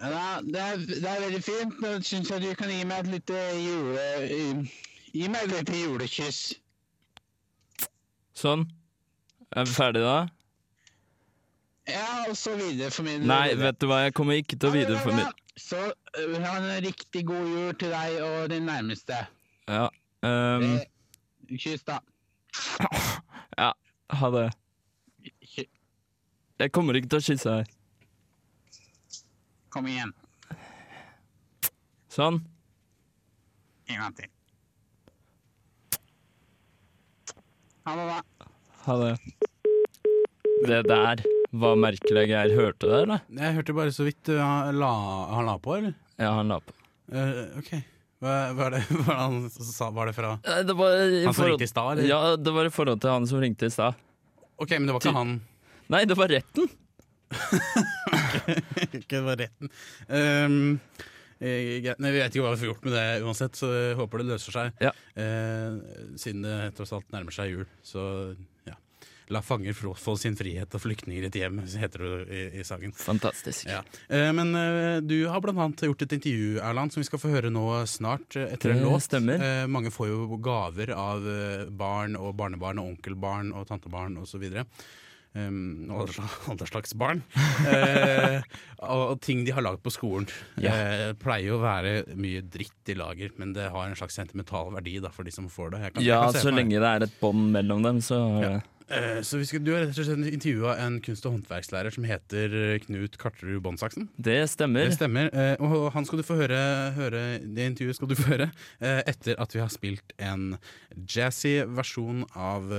[0.01, 1.81] Ja, det, er, det er veldig fint.
[1.81, 4.07] Nå syns jeg du kan gi meg et lite jule...
[5.17, 6.41] Gi meg et lite julekyss.
[8.37, 8.67] Sånn.
[9.57, 10.19] Er vi ferdige da?
[11.87, 14.83] Ja, og så videreformidle Nei, vet du hva, jeg kommer ikke til å Ja, ja,
[14.83, 15.33] videreformidle.
[15.57, 19.23] Så uh, ha en riktig god jul til deg og din nærmeste.
[19.71, 19.87] Ja.
[20.27, 20.67] Eh,
[21.57, 22.01] Kyss, da.
[23.63, 23.71] ja,
[24.21, 24.47] ha det.
[26.59, 27.76] Jeg kommer ikke til å kysse deg.
[29.77, 30.13] Kom igjen.
[32.09, 32.39] Sånn.
[33.93, 34.31] En gang til.
[37.85, 38.47] Ha det, da.
[38.87, 39.11] Ha det.
[40.65, 41.21] Det der
[41.61, 42.55] var merkelig, Geir.
[42.57, 43.27] Hørte du det, eller?
[43.43, 44.95] Jeg hørte bare så vidt uh, han la,
[45.35, 45.93] han la på, eller?
[46.17, 46.73] Ja, han la på.
[47.13, 47.71] Uh, OK.
[48.25, 49.91] Hva, hva er det hva han sa?
[49.93, 52.09] Var det fra Det var i Han som ringte i stad, eller?
[52.09, 54.01] Ja, det var i forhold til han som ringte i stad.
[54.57, 55.37] OK, men det var ikke han
[55.93, 56.73] Nei, det var retten.
[58.97, 59.71] Ikke det var retten.
[60.09, 60.73] Um.
[61.37, 64.29] Nei, vi vet ikke hva vi får gjort med det uansett, så jeg håper det
[64.31, 64.79] løser seg.
[64.81, 64.93] Ja.
[65.21, 65.75] Eh,
[66.17, 68.05] siden det tross alt nærmer seg jul, så
[68.65, 68.79] ja.
[69.29, 72.95] La fanger få sin frihet og flyktninger et hjem, heter det i, i sangen.
[72.97, 73.67] Fantastisk.
[73.69, 73.83] Ja.
[74.09, 77.35] Eh, men eh, du har blant annet gjort et intervju, Erland, som vi skal få
[77.35, 79.05] høre nå snart etter Det en låt.
[79.11, 79.43] stemmer.
[79.43, 81.27] Eh, mange får jo gaver av
[81.77, 84.47] barn og barnebarn og onkelbarn og tantebarn osv.
[84.47, 84.65] Og alle
[85.37, 87.23] slags- alle slags barn.
[87.69, 88.41] Eh,
[88.87, 90.27] og, ting de har lagd på skolen.
[90.63, 90.73] Ja.
[90.73, 94.73] Eh, pleier jo å være mye dritt i lager, men det har en slags sentimental
[94.75, 95.93] verdi da, for de som får det.
[95.95, 98.55] Kan- Ja, så lenge det er et bånd mellom dem, så Ja.
[98.89, 102.05] Eh, så vi skal, Du har rett og slett intervjua en kunst- og håndverkslærer som
[102.07, 104.09] heter eh, Knut Karterud Båndsaksen.
[104.15, 104.87] Det stemmer.
[104.87, 105.27] Det stemmer.
[105.35, 108.47] eh, Og han skal du få høre, høre Det intervjuet skal du få høre
[108.81, 110.57] etter at vi har spilt en
[111.11, 112.71] jazzy versjon av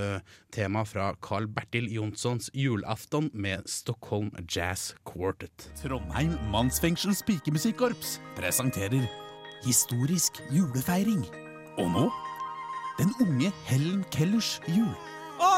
[0.56, 5.68] temaet fra Carl Bertil Jonssons julaften med Stockholm Jazz Quartet.
[5.82, 9.04] Trondheim mannsfengsels pikemusikkorps presenterer
[9.66, 11.26] historisk julefeiring.
[11.78, 12.08] Og nå
[12.98, 14.88] den unge Helen Kellers jul.
[15.38, 15.50] Å,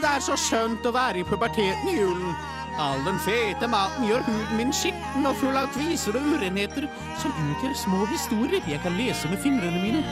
[0.00, 2.36] det er så skjønt å være i puberteten i julen.
[2.80, 6.88] All den fete maten gjør huden min skitten og full av kviser og urenheter
[7.22, 10.02] som utgjør små historier jeg kan lese med fingrene mine.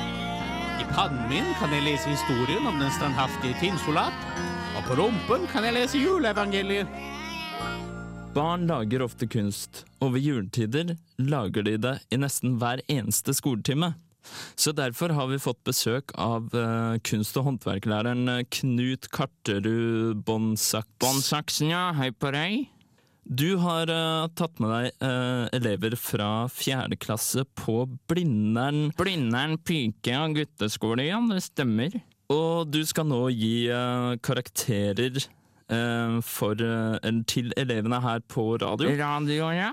[0.80, 4.16] I pannen min kan jeg lese historien om den standhaftige tinnsoldat,
[4.74, 6.88] og på rumpen kan jeg lese juleevangeliet.
[8.34, 13.92] Barn lager ofte kunst, og ved juletider lager de det i nesten hver eneste skoletime.
[14.56, 20.88] Så derfor har vi fått besøk av uh, kunst- og håndverklæreren eh, Knut Karterud Båndsaks.
[21.02, 21.90] Bonsaksen, ja.
[21.96, 22.70] Hei på deg.
[23.24, 30.18] Du har uh, tatt med deg uh, elever fra fjerde klasse på Blindern Blindern pike-
[30.20, 31.96] og gutteskole, ja, det stemmer.
[32.32, 33.68] Og du skal nå gi
[34.24, 35.18] karakterer
[36.24, 36.60] for,
[37.28, 38.88] til elevene her på radio.
[38.96, 39.70] Radio, ja.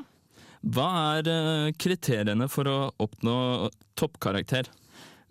[0.61, 4.69] Hva er eh, kriteriene for å oppnå toppkarakter?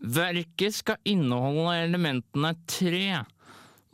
[0.01, 3.21] Verket skal inneholde elementene tre.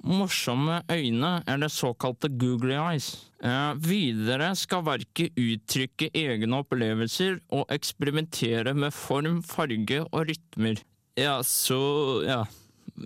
[0.07, 3.11] Morsomme øyne, eller såkalte googly eyes.
[3.44, 10.81] Eh, videre skal verket uttrykke egne opplevelser og eksperimentere med form, farge og rytmer.
[11.18, 12.44] Ja, så ja.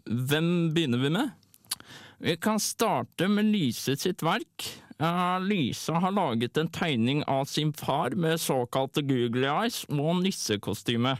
[0.06, 1.34] Hvem begynner vi med?
[2.20, 4.68] Vi kan starte med Lyse sitt verk.
[5.46, 11.16] Lise har laget en tegning av sin far med såkalte googly eyes og nissekostyme.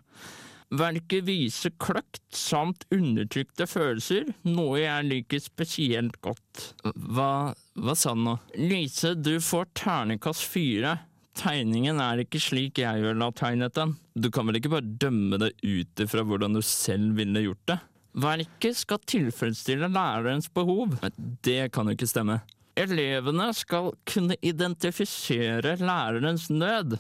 [0.71, 6.69] Verket viser kløkt samt undertrykte følelser, noe jeg liker spesielt godt.
[6.95, 8.37] Hva, hva sa han nå?
[8.55, 11.01] Lise, du får ternekast fire.
[11.40, 13.97] Tegningen er ikke slik jeg ville ha tegnet den.
[14.14, 17.81] Du kan vel ikke bare dømme det ut ifra hvordan du selv ville gjort det?
[18.21, 20.99] Verket skal tilfredsstille lærerens behov.
[21.03, 22.40] Men det kan jo ikke stemme.
[22.78, 26.98] Elevene skal kunne identifisere lærerens nød.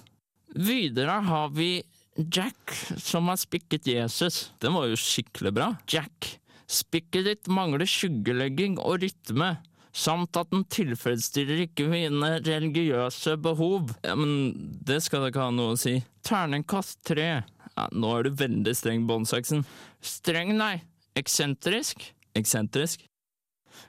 [0.58, 1.82] Videre har vi
[2.18, 4.50] Jack, som har spikket Jesus.
[4.60, 5.68] Den var jo skikkelig bra.
[5.88, 6.36] Jack,
[6.70, 9.54] spikket ditt mangler skyggelegging og rytme,
[9.94, 13.94] samt at den tilfredsstiller ikke mine religiøse behov.
[14.04, 14.52] Ja, men
[14.86, 15.96] det skal da ikke ha noe å si.
[16.26, 17.30] Terningkast tre.
[17.76, 19.64] Ja, nå er du veldig streng, Båndsaksen.
[20.04, 20.80] Streng, nei.
[21.18, 22.10] Eksentrisk.
[22.38, 23.06] Eksentrisk.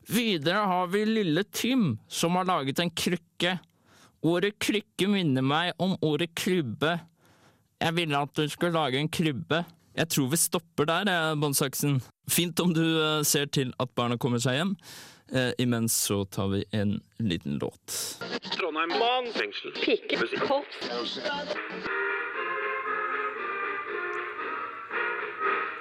[0.10, 3.58] Videre har vi lille Tim, som har laget en krykke.
[4.22, 7.00] Ordet krykke minner meg om ordet krybbe.
[7.82, 9.64] Jeg ville at du skulle lage en krybbe.
[9.98, 12.00] Jeg tror vi stopper der, Båndsaksen.
[12.30, 14.76] Fint om du eh, ser til at barna kommer seg hjem.
[15.32, 17.98] Eh, imens så tar vi en liten låt.
[18.54, 19.74] Trondheim mannsfengsel.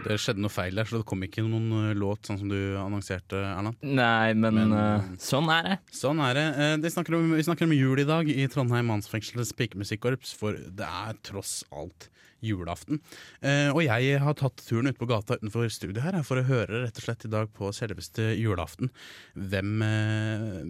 [0.01, 2.59] Det skjedde noe feil der, så det kom ikke noen eh, låt sånn som du
[2.81, 3.83] annonserte, Erland.
[3.85, 5.77] Nei, men, Men, uh, sånn er det.
[5.95, 6.47] Sånn er det.
[6.85, 10.89] Det snakker om, vi snakker om jul i dag i Trondheim mannsfengsels pikemusikkorps, for det
[10.89, 12.09] er tross alt
[12.41, 13.03] julaften.
[13.45, 16.87] Eh, og jeg har tatt turen ut på gata utenfor studiet her for å høre
[16.87, 18.89] rett og slett i dag på selveste julaften
[19.37, 19.85] hvem,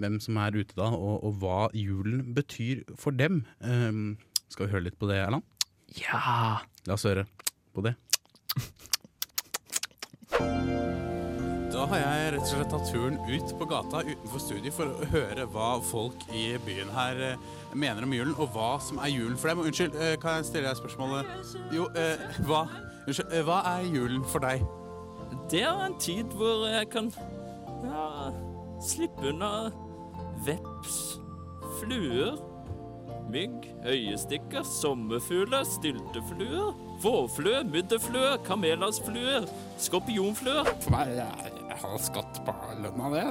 [0.03, 3.45] hvem som er ute da, og, og hva julen betyr for dem.
[4.51, 5.47] Skal vi høre litt på det, Erland?
[5.99, 6.59] Ja.
[6.89, 7.29] La oss høre
[7.75, 7.95] på det.
[11.71, 15.07] Da har jeg rett og slett tatt turen ut på gata utenfor studiet for å
[15.13, 19.39] høre hva folk i byen her eh, mener om julen, og hva som er julen
[19.41, 19.63] for dem.
[19.63, 21.31] Og Unnskyld, eh, kan jeg stille deg spørsmålet?
[21.73, 22.65] Jo, eh, hva,
[23.07, 24.67] unnskyld, hva er julen for deg?
[25.51, 27.09] Det er en tid hvor jeg kan
[27.87, 28.05] ja,
[28.83, 29.71] slippe unna
[30.45, 31.01] veps,
[31.79, 32.37] fluer,
[33.31, 39.41] mygg, øyestikker, sommerfugler, styltefluer, vårflue, mudderflø, kamelasflue,
[39.79, 40.65] skorpionflue.
[40.85, 43.27] For meg, jeg, jeg har skatt på lønna, det.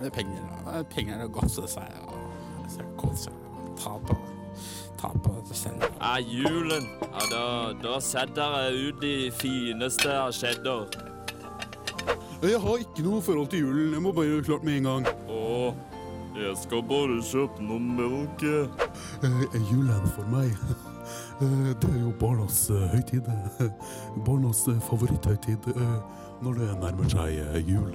[0.00, 3.40] det er penger, det er penger å godse seg og så kose seg.
[3.78, 4.16] Ta på,
[5.00, 5.82] ta på det selv.
[5.98, 7.46] Er julen, ja da,
[7.82, 10.88] da setter jeg ut de fineste av cheddar.
[12.44, 13.92] Jeg har ikke noe forhold til julen.
[13.96, 15.06] Jeg må bare gjøre klart med en gang.
[15.32, 15.70] Å,
[16.36, 18.44] jeg skal bare kjøpe noe melk.
[19.24, 20.90] Er julen for meg, eh,
[21.40, 23.26] det er jo barnas eh, høytid.
[23.60, 23.70] Eh,
[24.26, 25.96] Barnas eh, favoritthøytid eh,
[26.44, 27.90] når det nærmer seg eh, jul.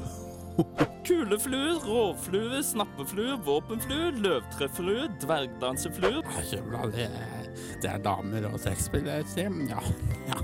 [1.08, 6.20] Kuleflue, råflue, snappeflue, våpenflue, løvtreflue, dvergdanseflue.
[6.52, 9.56] Det, er- det er damer og sexspill, jeg sier.
[9.72, 9.80] Ja,
[10.28, 10.42] ja.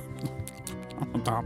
[1.26, 1.42] Da,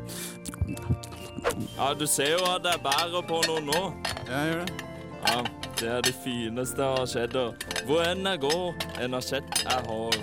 [1.79, 3.81] Ja, du ser jo at jeg bærer på noe nå.
[4.29, 4.85] Jeg gjør det.
[5.19, 5.39] Ja,
[5.79, 7.37] det er det fineste som har skjedd.
[7.87, 10.19] Hvor enn jeg går, en asjett jeg har.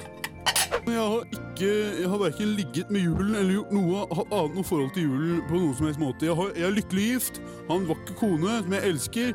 [0.87, 1.69] Jeg har ikke
[2.01, 5.61] Jeg har verken ligget med julen eller gjort noe annet noe forhold til julen på
[5.61, 6.27] noen som helst måte.
[6.27, 9.33] Jeg, har, jeg er lykkelig gift, har en vakker kone som jeg elsker.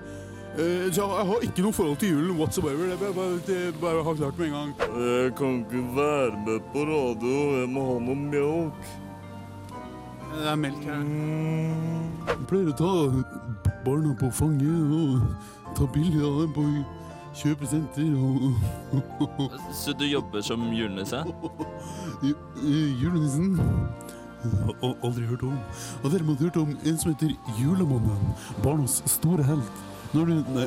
[0.51, 2.89] Eh, så jeg har ikke noe forhold til julen whatsoever.
[2.91, 4.73] Det bør jeg bare, det bør jeg ha klart med en gang.
[5.07, 8.91] Jeg kan ikke være med på radio, jeg må ha noe melk.
[10.31, 11.05] Det er melk her.
[12.31, 12.91] Jeg pleier å ta
[13.85, 16.67] barna på fanget og ta bilder av dem på
[17.37, 21.23] kjøpesenter og Så du jobber som julenisse?
[23.01, 23.55] Julenissen?
[24.41, 25.57] Jeg har aldri hørt om.
[26.03, 28.35] Og derimot hørt om en som heter Julemannen.
[28.63, 29.81] Barnas store helt.
[30.11, 30.65] Når du Nei.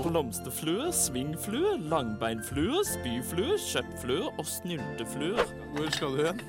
[0.00, 5.44] Blomsterflue, svingflue, langbeinflue, spyflue, kjøttflue og snylteflue.
[5.76, 6.40] Hvor skal du hen?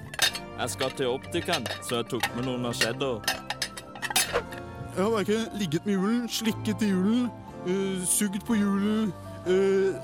[0.56, 3.20] Jeg skal til optikeren, så jeg tok med noen av cheddar.
[4.96, 7.28] Jeg har verken ligget med julen, slikket i julen,
[8.06, 9.14] sugd på julen
[9.48, 9.96] eh,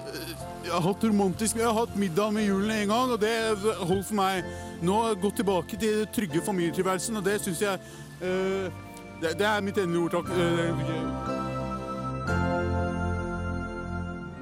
[0.62, 3.34] jeg har hatt romantisk Jeg har hatt middag med julen en gang, og det
[3.82, 4.44] holder for meg.
[4.82, 7.80] Nå har jeg gått tilbake til den trygge familietilværelsen, og det syns jeg
[8.22, 8.68] eh,
[9.22, 10.30] det, det er mitt endelige ord, takk.
[10.38, 10.40] Eh,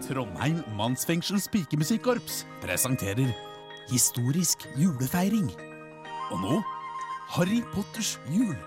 [0.09, 3.29] Trondheim Mannsfengsels pikemusikkorps presenterer
[3.91, 5.51] historisk julefeiring.
[6.31, 6.61] Og nå
[7.35, 8.57] Harry Potters jul.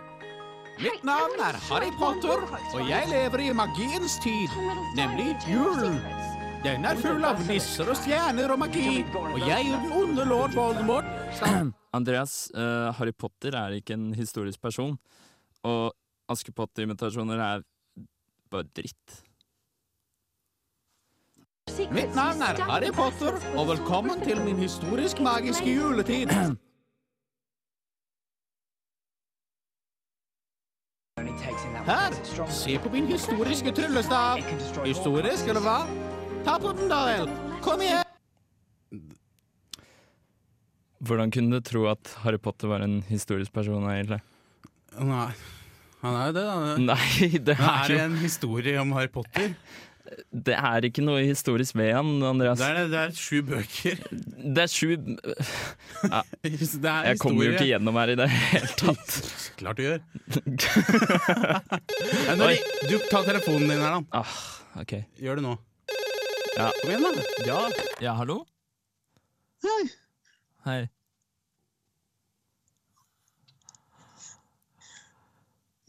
[0.82, 2.42] Mitt navn er Harry Potter,
[2.74, 4.50] og jeg lever i magiens tid,
[4.98, 5.98] nemlig julen.
[6.64, 10.54] Den er full av nisser og stjerner og magi, og jeg er den onde lord
[10.58, 11.06] Voldemort.
[11.38, 14.96] skal- Andreas, uh, Harry Potter er ikke en historisk person,
[15.62, 15.92] og
[16.32, 17.62] Askepott-imitasjoner er
[18.50, 19.20] bare dritt.
[21.92, 26.32] Mitt navn er Harry Potter, og velkommen til min historisk-magiske juletid.
[31.86, 32.14] Her,
[32.52, 34.38] se på min historiske tryllestav.
[34.86, 35.78] Historisk, eller hva?
[36.46, 37.30] Ta på den, da vel.
[37.64, 38.06] Kom igjen.
[41.02, 44.20] Hvordan kunne du tro at Harry Potter var en historisk person, egentlig?
[45.02, 45.26] Nei,
[46.04, 46.76] han er jo det, da.
[46.86, 49.56] Nei, det Er er det jo en historie om Harry Potter?
[50.32, 52.60] Det er ikke noe historisk ved han, Andreas.
[52.60, 54.00] Det er, det er sju bøker.
[54.56, 56.52] Det er sju ja, Det
[56.90, 59.18] er Jeg kommer jo ikke gjennom her i det hele tatt.
[59.60, 60.00] Klart du gjør.
[62.40, 62.56] Nei,
[62.88, 64.22] du, ta telefonen din her, da.
[64.22, 64.34] Ah,
[64.82, 65.06] okay.
[65.22, 65.54] Gjør det nå.
[66.56, 66.72] Ja.
[66.80, 67.28] Kom igjen, da.
[67.48, 67.60] Ja,
[68.04, 68.42] ja hallo?
[69.62, 69.80] Hei.
[70.66, 70.80] Hei.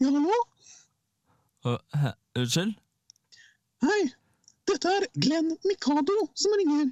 [0.00, 0.40] Ja, hallo?
[1.64, 2.74] Uh, he, Unnskyld?
[3.84, 4.02] Hei.
[4.68, 6.88] Dette er Glenn Mikado som ringer.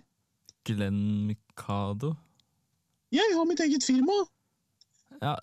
[0.69, 2.13] Glenn Mikado?
[3.13, 4.19] Jeg har mitt eget firma.
[5.23, 5.35] Ja,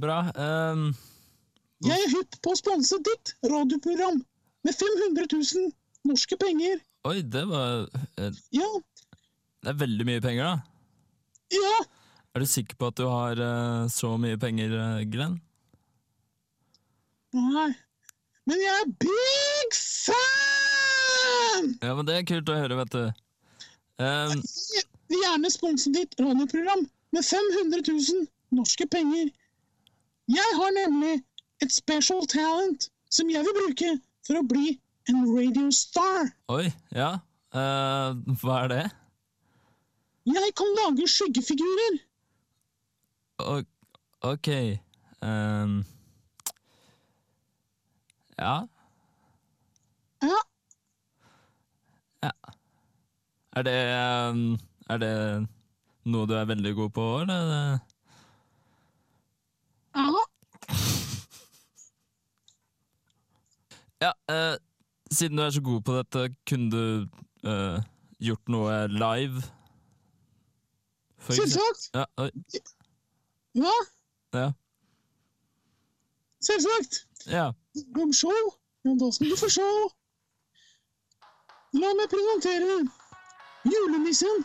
[0.00, 0.18] bra.
[0.36, 0.86] Um,
[1.84, 4.20] Jeg er hypp på å sponse ditt radioprogram
[4.64, 5.72] med 500 000
[6.08, 6.80] norske penger.
[7.08, 8.68] oi, det var uh, Ja,
[9.60, 10.54] Det er veldig mye penger, da.
[11.52, 11.76] ja.
[12.34, 15.36] Er du sikker på at du har uh, så mye penger, eh, Glenn?
[17.36, 17.68] Nei.
[18.48, 20.53] Men jeg er big fan!
[21.82, 23.04] Ja, men det er kult å høre, vet du.
[24.02, 24.40] Um,
[25.10, 28.26] vil gjerne sponse ditt radioprogram med 500 000
[28.58, 29.30] norske penger.
[30.30, 31.20] Jeg har nemlig
[31.62, 33.92] et special talent som jeg vil bruke
[34.26, 34.74] for å bli
[35.10, 36.32] en radio star.
[36.48, 37.14] oi, ja.
[37.54, 38.84] Uh, hva er det?
[40.26, 41.98] Jeg kan lage skyggefigurer.
[43.44, 43.60] O
[44.24, 44.48] ok.
[45.20, 45.84] um,
[48.38, 48.56] ja.
[50.24, 50.40] Ja,
[52.24, 52.30] Ja.
[53.56, 54.44] Er det ehm,
[54.90, 55.12] Er det
[56.04, 57.78] noe du er veldig god på, eller?
[59.94, 60.24] ja.
[64.04, 64.56] Ja, eh,
[65.10, 67.08] siden du er så god på dette, kunne du
[67.48, 67.78] eh,
[68.20, 69.40] gjort noe live?
[71.24, 71.86] Selvsagt.
[71.94, 72.28] Ja, oi,
[73.56, 73.72] Hva?
[74.34, 74.50] ja,
[76.44, 76.98] Selvsagt.
[77.32, 77.46] ja.
[77.96, 78.42] Kom show?
[78.84, 79.64] Ja, da skal du få se.
[81.74, 82.74] La meg presentere
[83.66, 84.44] julenissen.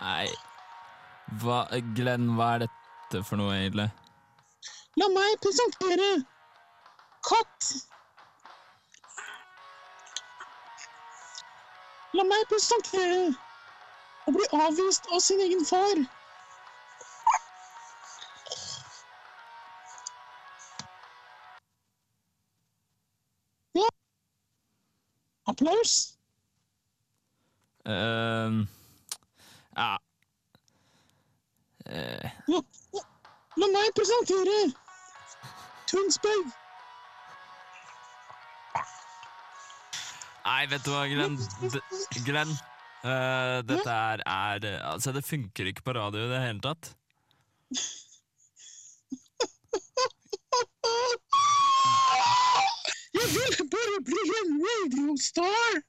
[0.00, 0.28] Nei.
[1.42, 1.64] Hva,
[1.98, 3.88] Glenn, hva er dette for noe, egentlig?
[5.02, 6.10] La meg presentere
[7.26, 7.72] katt.
[12.14, 13.24] La meg presentere
[14.30, 16.06] å bli avvist av sin egen far.
[25.56, 26.18] Applaus.
[27.86, 28.66] Uh,
[29.76, 29.98] ja
[31.88, 32.30] uh.
[32.50, 32.60] La,
[32.92, 33.02] la,
[33.62, 34.56] la meg presentere
[35.88, 36.50] Tønsberg.
[40.46, 41.38] Nei, vet du hva, Glenn?
[41.62, 41.80] D
[42.26, 42.52] Glenn,
[43.06, 46.88] Uh, dette er, er Altså, det funker ikke på radio i det hele tatt.
[53.14, 54.56] Jeg vil bare bli en
[55.36, 55.82] radiostar!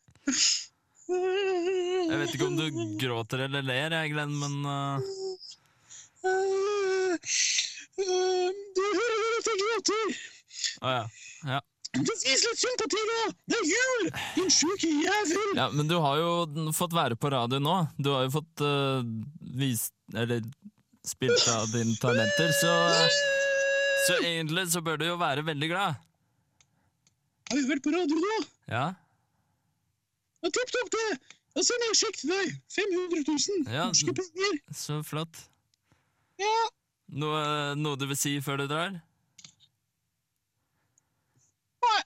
[1.08, 2.66] Jeg vet ikke om du
[3.00, 4.54] gråter eller ler, jeg, Glenn, men
[7.98, 10.18] Du hører at jeg gråter?
[10.84, 11.06] Å ja.
[11.54, 11.62] ja.
[11.98, 13.22] Vis litt sympati, da!
[13.48, 15.54] Det er jul, din sjuke jævel!
[15.58, 17.78] Ja, men du har jo fått være på radio nå.
[17.98, 19.00] Du har jo fått uh,
[19.58, 20.44] vist Eller
[21.08, 22.76] spilt av dine talenter, så
[24.08, 26.04] Så egentlig så bør du jo være veldig glad.
[27.48, 28.38] Har vi vært på radio nå!
[28.68, 28.86] Ja?
[30.48, 31.20] Ja, Tipp topp, det!
[31.58, 32.52] Og sender en sjekk til deg.
[32.72, 33.88] 500 000 Ja.
[33.90, 34.60] norske penger.
[34.78, 35.40] Så flott.
[36.40, 36.52] Ja.
[37.20, 37.42] Noe,
[37.76, 38.94] noe du vil si før du drar?
[41.84, 42.02] Nei.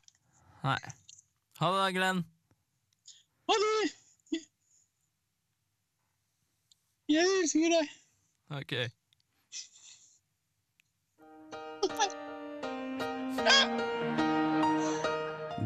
[0.64, 0.78] Nei.
[1.62, 2.24] Ha det, da, Glenn.
[3.52, 3.92] Ha det!
[7.12, 7.94] Jeg elsker deg.
[8.56, 8.74] Ok.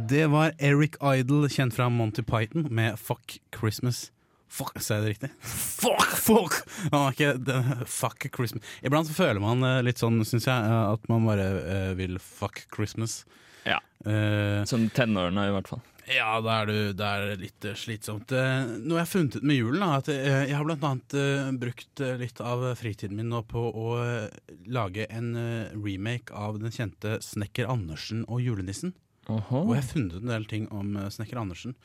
[0.09, 4.11] Det var Eric Idle, kjent fra Monty Python, med Fuck Christmas.
[4.51, 5.29] Fuck, Sa jeg det riktig?
[5.41, 6.03] Fuck!
[6.27, 6.57] fuck
[6.91, 7.55] var det,
[7.89, 8.63] Fuck Christmas.
[8.85, 12.19] Iblant så føler man eh, litt sånn, syns jeg, eh, at man bare uh, vil
[12.21, 13.23] fuck Christmas.
[13.65, 13.79] Ja.
[14.69, 15.79] Som tenårene, i hvert fall.
[16.05, 18.29] ja, da er, du, det er litt slitsomt.
[18.29, 22.43] Noe jeg har funnet ut med julen, da, at jeg har blant annet brukt litt
[22.45, 23.95] av fritiden min nå på å
[24.69, 25.33] lage en
[25.73, 28.93] remake av den kjente Snekker Andersen og julenissen.
[29.31, 29.63] Oho.
[29.65, 31.75] Og jeg har funnet ut en del ting om eh, Snekker Andersen.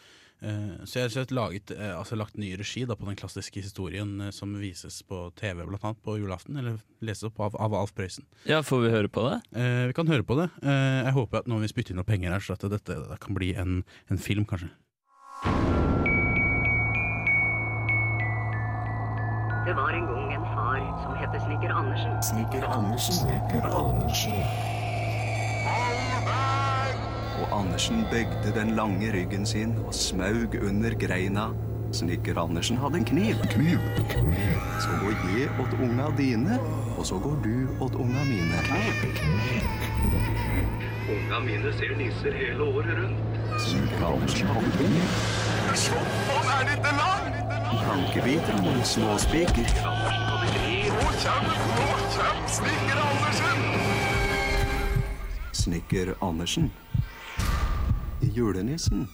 [0.40, 4.30] Eh, så jeg har laget, eh, altså lagt ny regi da, på den klassiske historien
[4.32, 8.24] som vises på TV blant annet på julaften, eller leses opp av, av Alf Prøysen.
[8.48, 9.40] Ja, får vi høre på det?
[9.52, 10.48] Eh, vi kan høre på det.
[10.64, 13.00] Eh, jeg håper at nå vil vi spytte inn noen penger her, så at dette
[13.10, 14.72] det kan bli en, en film, kanskje.
[19.68, 22.16] Det var en gang en far som het Snekker Andersen.
[22.32, 23.14] Snekker Andersen.
[23.22, 24.40] Snekker Andersen.
[27.50, 31.48] Og Andersen bøgde den lange ryggen sin og smaug under greina.
[31.92, 33.34] Snekker Andersen hadde en kniv.
[33.50, 33.78] Kniv.
[34.80, 36.58] Så går jeg åt unga dine,
[36.98, 38.62] og så går du åt unga mine.
[41.10, 43.40] Unga mine ser nisser hele året rundt.
[43.66, 45.16] Snekker Andersen hadde kniv.
[45.74, 47.26] Sånn er det ikke lang!
[47.70, 49.74] Plankebiter og småspiker.
[50.90, 53.66] Nå kjem, nå kjem Snekker Andersen!
[55.52, 56.70] Snekker Andersen.
[58.30, 59.08] Julenissen.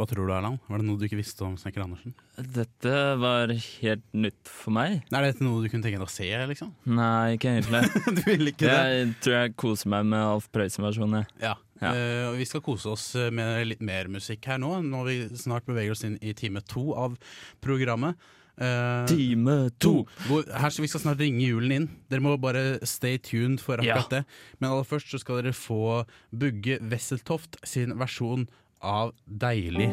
[0.00, 0.60] Hva tror du, Erland?
[0.70, 2.14] Var det noe du ikke visste om Snekker Andersen?
[2.54, 5.02] Dette var helt nytt for meg.
[5.12, 6.70] Er dette noe du kunne tenke deg å se, liksom?
[6.88, 7.82] Nei, ikke egentlig.
[8.16, 8.78] du vil ikke det?
[8.94, 11.28] Jeg tror jeg koser meg med Alf Prøysen-versjonen.
[11.42, 11.58] Ja.
[11.82, 11.92] Ja.
[11.92, 15.92] Uh, vi skal kose oss med litt mer musikk her nå, når vi snart beveger
[15.92, 17.20] oss inn i time to av
[17.64, 18.16] programmet.
[18.60, 20.04] Eh, Time to!
[20.26, 21.86] Hvor, her skal vi skal snart ringe julen inn.
[22.10, 24.24] Dere må bare stay tuned for akkurat det.
[24.60, 26.04] Men aller først så skal dere få
[26.36, 28.48] Bugge Wesseltoft sin versjon
[28.82, 29.88] av 'Deilig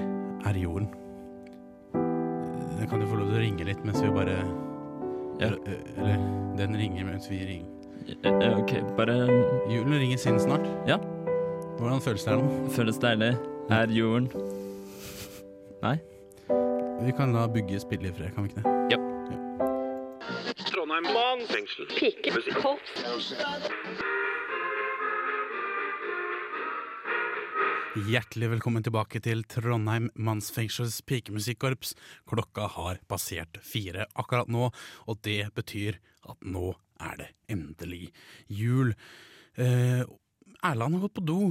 [0.45, 0.91] er jorden'.
[2.78, 4.36] Den kan du få lov til å ringe litt mens vi bare
[5.39, 5.47] Ja.
[5.47, 5.57] eller,
[5.97, 7.74] eller den ringer mens vi ringer.
[8.24, 9.15] Eh, Ok, bare
[9.72, 10.68] Julen ringer inn snart.
[10.88, 10.97] Ja.
[11.78, 12.70] Hvordan føles det her nå?
[12.70, 13.38] føles deilig.
[13.70, 14.30] Er jorden
[15.84, 15.99] Nei?
[16.99, 18.71] Vi kan la Bugge spille i fred, kan vi ikke det?
[18.89, 18.97] Ja.
[20.65, 21.85] Trondheim mannsfengsel.
[22.33, 22.57] Musikk.
[28.07, 31.93] Hjertelig velkommen tilbake til Trondheim mannsfengsels pikemusikkorps.
[32.29, 34.71] Klokka har passert fire akkurat nå,
[35.05, 38.09] og det betyr at nå er det endelig
[38.49, 38.95] jul.
[39.53, 40.01] Eh,
[40.65, 41.41] Erland har gått på do,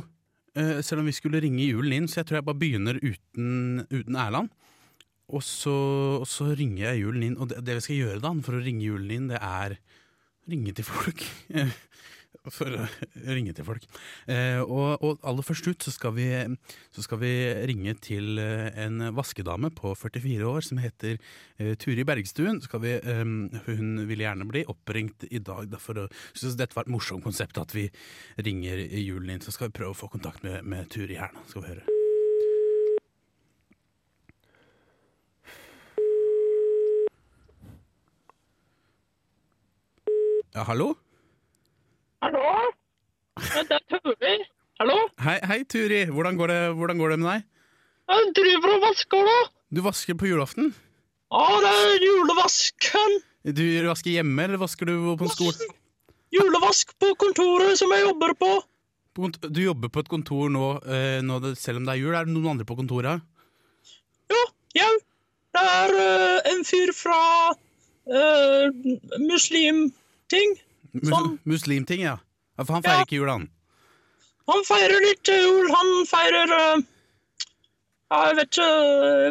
[0.59, 3.87] eh, selv om vi skulle ringe julen inn, så jeg tror jeg bare begynner uten,
[3.95, 4.51] uten Erland.
[5.35, 5.75] Og så,
[6.21, 8.63] og så ringer jeg julen inn, og det, det vi skal gjøre da, for å
[8.63, 9.79] ringe julen inn, det er
[10.47, 11.27] ringe til folk.
[12.53, 12.85] For å
[13.35, 13.87] ringe til folk.
[14.31, 16.29] Eh, og, og aller først ut så skal, vi,
[16.95, 17.33] så skal vi
[17.67, 22.61] ringe til eh, en vaskedame på 44 år som heter eh, Turi Bergstuen.
[22.63, 23.25] Vi, eh,
[23.67, 25.67] hun vil gjerne bli oppringt i dag.
[25.73, 27.89] Da, for å, synes dette var et morsomt konsept at vi
[28.39, 29.43] ringer julen inn.
[29.43, 31.49] Så skal vi prøve å få kontakt med, med Turi her nå.
[31.51, 31.96] Skal vi høre.
[40.57, 40.95] Ja, hallo?
[42.25, 42.43] Hallo?
[43.37, 44.37] Det er Turi.
[44.81, 44.95] Hallo?
[45.21, 47.43] Hei, hei Turi, hvordan går, det, hvordan går det med deg?
[48.09, 49.35] Jeg driver og vasker, da.
[49.77, 50.71] Du vasker på julaften?
[51.29, 53.19] Ja, det er julevasken.
[53.59, 55.69] Du vasker hjemme, eller vasker du på en skole?
[56.33, 58.51] Julevask på kontoret som jeg jobber på.
[59.13, 62.17] På Du jobber på et kontor nå, eh, nå selv om det er jul.
[62.17, 63.21] Er det noen andre på kontoret?
[64.33, 64.43] Ja,
[64.81, 64.91] jau.
[65.53, 67.21] Det er uh, en fyr fra
[67.53, 68.73] uh,
[69.21, 69.93] muslimting.
[70.97, 71.39] Mus Sånn.
[71.45, 72.17] Muslimting, ja.
[72.59, 73.05] For han feirer Ja.
[73.07, 73.49] ikke jul, han.
[74.49, 75.67] Han feirer litt jul.
[75.75, 76.85] Han feirer eh,
[78.11, 78.69] ja, Jeg vet ikke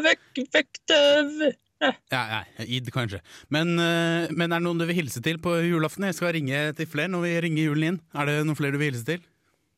[0.06, 0.42] Vekk...
[0.54, 0.82] Vekt...
[0.92, 1.54] eh,
[1.86, 1.96] eh.
[2.12, 3.22] Ja, ja, Id, kanskje.
[3.50, 6.06] Men, eh, men er det noen du vil hilse til på julaften?
[6.10, 8.00] Jeg skal ringe til flere når vi ringer julen inn.
[8.14, 9.24] Er det noen flere du vil hilse til?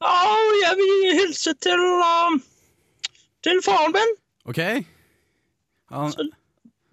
[0.02, 2.38] Ja, jeg vil hilse til eh,
[3.46, 4.16] Til faren min.
[4.50, 4.60] OK?
[5.94, 6.14] Han,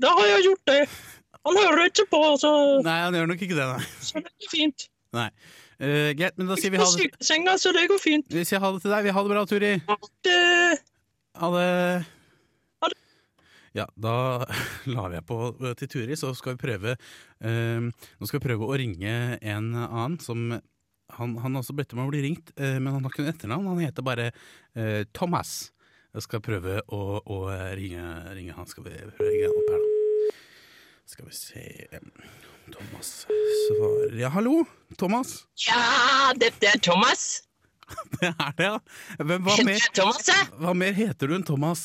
[0.01, 0.81] Da har jeg gjort det.
[1.45, 2.51] Han hører ikke på, så,
[2.86, 3.84] nei, han gjør nok ikke det, nei.
[4.01, 4.88] så det går fint.
[5.16, 5.28] nei.
[5.74, 8.26] Uh, Greit, men da sier vi ha det, sykesenga, så det går fint.
[8.30, 9.09] vi sier ha det til deg.
[9.09, 9.72] Vi har det bra, Turi.
[9.88, 9.97] Ha
[10.28, 10.42] det.
[11.42, 11.68] Ha det.
[13.74, 14.45] Ja, da
[14.95, 18.68] lar jeg på eh, til Turi, så skal vi prøve uh, Nå skal vi prøve
[18.68, 22.78] å ringe en annen som han, han har også bedt om å bli ringt, uh,
[22.78, 23.66] men han har ikke noe etternavn.
[23.74, 24.30] Han heter bare
[25.14, 25.74] Thomas.
[26.14, 27.42] Jeg skal prøve å, å
[27.74, 28.07] ringe,
[28.38, 28.70] ringe han.
[28.70, 29.93] Skal vi prøve å ringe han opp her, da.
[31.07, 31.88] Skal vi se
[32.72, 33.26] Thomas
[33.68, 34.64] svarer Ja, hallo?
[34.98, 35.46] Thomas?
[35.66, 37.42] Ja, dette er Thomas.
[38.20, 38.78] Det er det, ja.
[39.18, 40.38] Men hva mer, Thomas, ja.
[40.57, 41.82] hva mer heter du enn Thomas?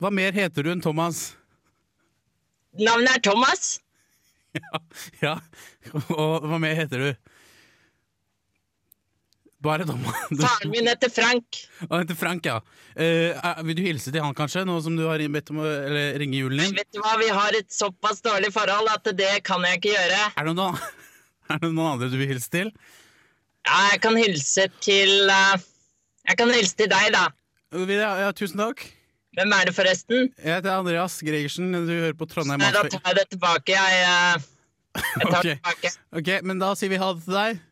[0.00, 1.34] Hva mer heter du enn Thomas?
[2.80, 3.80] Navnet er Thomas.
[5.20, 5.34] Ja,
[6.14, 7.08] og hva mer heter du?
[9.64, 10.16] Bare Thomas.
[10.28, 11.60] Faren min heter Frank.
[11.88, 12.60] Han heter Frank, ja.
[12.94, 16.18] Er- vil du hilse til han, kanskje, nå som du har bedt om å eller,
[16.20, 16.74] ringe julen din?
[16.76, 20.20] Vet du hva, vi har et såpass dårlig forhold at det kan jeg ikke gjøre.
[20.36, 20.76] Er det noen,
[21.54, 22.74] er det noen andre du vil hilse til?
[23.64, 25.56] Ja, jeg kan hilse til uh,
[26.28, 27.24] Jeg kan hilse til deg, da.
[27.72, 28.84] Ja, ja, tusen takk.
[29.34, 30.28] Hvem er det forresten?
[30.36, 31.72] Jeg heter Andreas Gregersen.
[31.72, 33.74] Du hører på Trondheim Nei, da tar jeg det tilbake.
[33.74, 35.48] Jeg, uh, jeg tar okay.
[35.48, 35.94] det tilbake.
[36.20, 37.64] Ok, men da sier vi ha det til deg.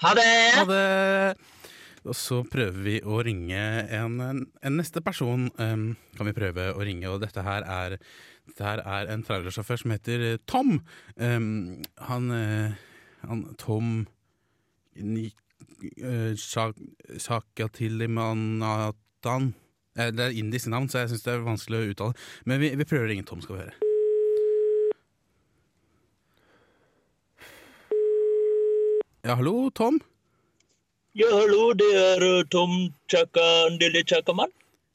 [0.00, 0.30] Ha det!
[0.56, 1.36] Ha det.
[2.02, 3.60] Og så prøver vi å ringe
[3.94, 5.46] en, en, neste person.
[5.60, 7.98] Um, kan vi prøve å ringe, og dette her er,
[8.50, 10.80] dette her er en trailersjåfør som heter eh, Tom.
[11.14, 11.78] Um,
[12.08, 12.82] han, eh,
[13.28, 13.94] han Tom
[14.98, 15.30] Ni-.
[19.94, 22.28] Eh, Det er indisk navn, så jeg syns det er vanskelig å uttale.
[22.48, 23.81] Men vi, vi prøver å ringe Tom, skal vi høre.
[29.22, 30.00] Ja, hallo, Tom?
[31.14, 32.72] Ja, hallo, det er uh, Tom
[33.06, 33.44] Chaka,
[33.78, 34.50] lille Chakaman.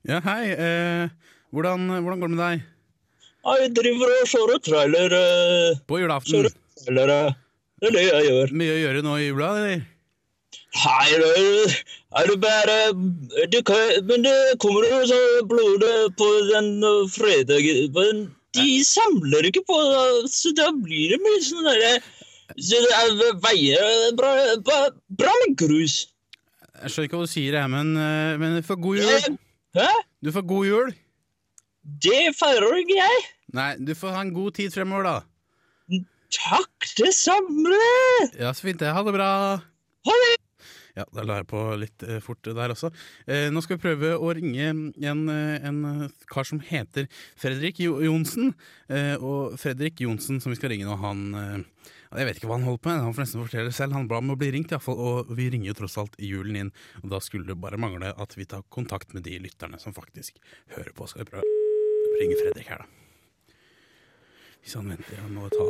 [0.07, 0.49] Ja, hei.
[0.51, 1.13] Eh,
[1.55, 2.65] hvordan, hvordan går det med deg?
[3.47, 5.15] Jeg driver og kjører trailer.
[5.15, 6.49] Uh, På julaften?
[6.81, 7.37] Trailer, uh,
[7.79, 8.53] det er det jeg gjør.
[8.59, 9.85] Mye å gjøre nå i jula, eller?
[10.77, 12.77] Nei, det er- det bare
[13.53, 16.83] det kan, Men det kommer jo så blodet på den
[17.15, 17.93] fredagen.
[17.95, 18.25] Men
[18.59, 19.79] de samler ikke på
[20.27, 22.03] så da blir det mye sånn derre er
[22.57, 24.31] veier bra,
[24.65, 24.77] bra,
[25.09, 26.07] bra med grus.
[26.77, 29.37] Jeg skjønner ikke hva du sier, jeg, men, eh, men får god jul.
[29.77, 29.89] Hæ?
[30.21, 30.93] Du får god jul.
[32.03, 33.25] Det feirer ikke jeg.
[33.55, 36.01] Nei, du får ha en god tid fremover, da.
[36.33, 37.77] Takk, det samme.
[38.35, 38.91] Ja, så fint det.
[38.91, 39.29] Ha det bra.
[40.09, 40.33] Ha det.
[40.97, 42.89] Ja, da la jeg på litt eh, fort der også.
[43.29, 47.05] Eh, nå skal vi prøve å ringe en, eh, en eh, kar som heter
[47.37, 48.55] Fredrik jo Johnsen.
[48.89, 52.57] Eh, og Fredrik Johnsen som vi skal ringe nå, han eh, Jeg vet ikke hva
[52.57, 53.95] han holder på med, han får nesten fortelle det selv.
[53.97, 56.15] Han ba om å bli ringt, i hvert fall, og vi ringer jo tross alt
[56.23, 56.71] i julen inn.
[57.03, 60.39] Og da skulle det bare mangle at vi tar kontakt med de lytterne som faktisk
[60.75, 61.07] hører på.
[61.11, 63.55] Skal vi prøve å ringe Fredrik her, da.
[64.63, 65.65] Hvis han venter, han må ta,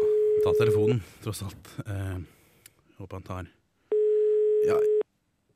[0.45, 1.71] ta telefonen, tross alt.
[1.85, 2.17] Eh,
[2.97, 3.49] håper han tar
[4.65, 4.77] Ja,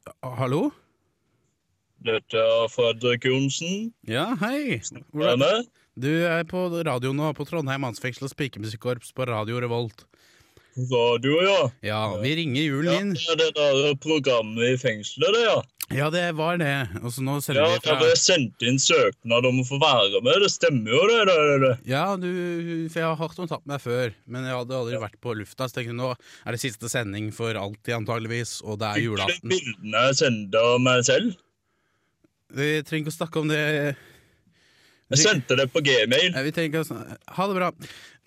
[0.05, 0.67] ja, hallo?
[2.01, 3.91] Dette er Fredrik Johnsen.
[4.09, 4.79] Ja, hei.
[5.13, 5.67] Hvordan?
[6.01, 10.05] Du er på radio nå, på Trondheim Mannsfengsel og Spikermusikkorps på Radio Revolt.
[10.78, 11.72] Radio, ja.
[11.84, 13.13] Ja, vi ringer julen inn.
[13.19, 15.59] Ja, det der programmet i fengselet, det, ja.
[15.91, 16.88] Ja, det var det.
[17.01, 17.97] Altså, så nå Ja, vi fra...
[17.99, 20.39] Jeg sendte sendt inn søknad om å få være med.
[20.45, 21.19] Det stemmer jo, det.
[21.28, 21.74] det, det.
[21.91, 22.30] Ja, du,
[22.88, 25.67] for jeg har hatt kontakt med deg før, men jeg hadde aldri vært på lufta.
[25.67, 29.51] Så tenkte jeg nå er det siste sending for alltid, antageligvis, og det er julaften.
[29.51, 31.36] Bildene jeg sendte av meg selv.
[32.55, 33.61] Vi trenger ikke å snakke om det.
[35.12, 36.36] Jeg sendte det på gmail.
[36.45, 37.70] Vi tenker ikke Ha det bra.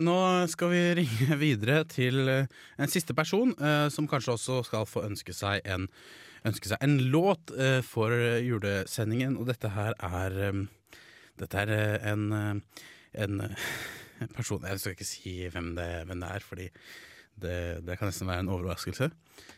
[0.05, 0.17] Nå
[0.53, 5.05] skal vi ringe videre til eh, en siste person, eh, som kanskje også skal få
[5.07, 5.87] ønske seg en,
[6.45, 9.39] ønske seg en låt eh, for julesendingen.
[9.39, 10.67] Og dette her er
[11.35, 12.29] Dette er en,
[13.25, 13.41] en
[14.37, 16.69] person Jeg skal ikke si hvem det, hvem det er, fordi
[17.35, 19.09] det, det kan nesten være en overraskelse.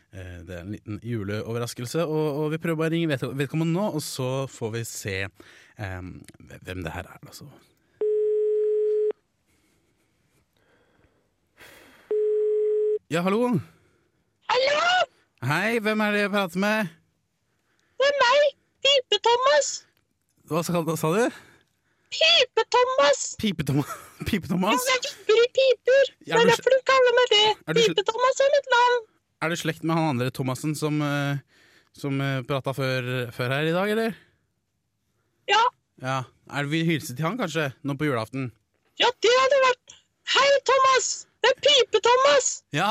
[0.09, 4.01] Det er en liten juleoverraskelse, og, og vi prøver bare å ringe vedkommende nå, og
[4.01, 5.17] så får vi se
[5.79, 6.01] eh,
[6.65, 7.19] hvem det her er.
[7.27, 7.45] Altså.
[13.09, 13.47] Ja, hallo?
[14.51, 14.79] Hallo,
[15.47, 16.89] Hei, hvem er det jeg prater med?
[17.97, 18.47] det er meg,
[18.85, 19.69] Pipe-Thomas.
[20.49, 21.37] Hva sa, sa du?
[22.13, 23.21] Pipe-Thomas.
[23.41, 23.93] Pipe-Thomas?
[24.27, 24.83] Pipe-Thomas?
[24.91, 26.03] Jeg vipper i piper.
[26.11, 27.45] Det Ja, er du- derfor du kaller meg det.
[27.67, 28.99] Er Pipe-Thomas er mitt navn.
[29.41, 31.37] Er du slekt med han andre Thomassen som, uh,
[31.95, 34.15] som uh, prata før, før her i dag, eller?
[35.51, 35.63] Ja.
[36.03, 36.17] Ja.
[36.53, 37.69] Er det vi hilse til han, kanskje?
[37.87, 38.49] Nå på julaften?
[39.01, 39.95] Ja, det hadde vært
[40.33, 41.05] Hei, Thomas!
[41.43, 42.47] Det er Pipe-Thomas!
[42.75, 42.89] Ja.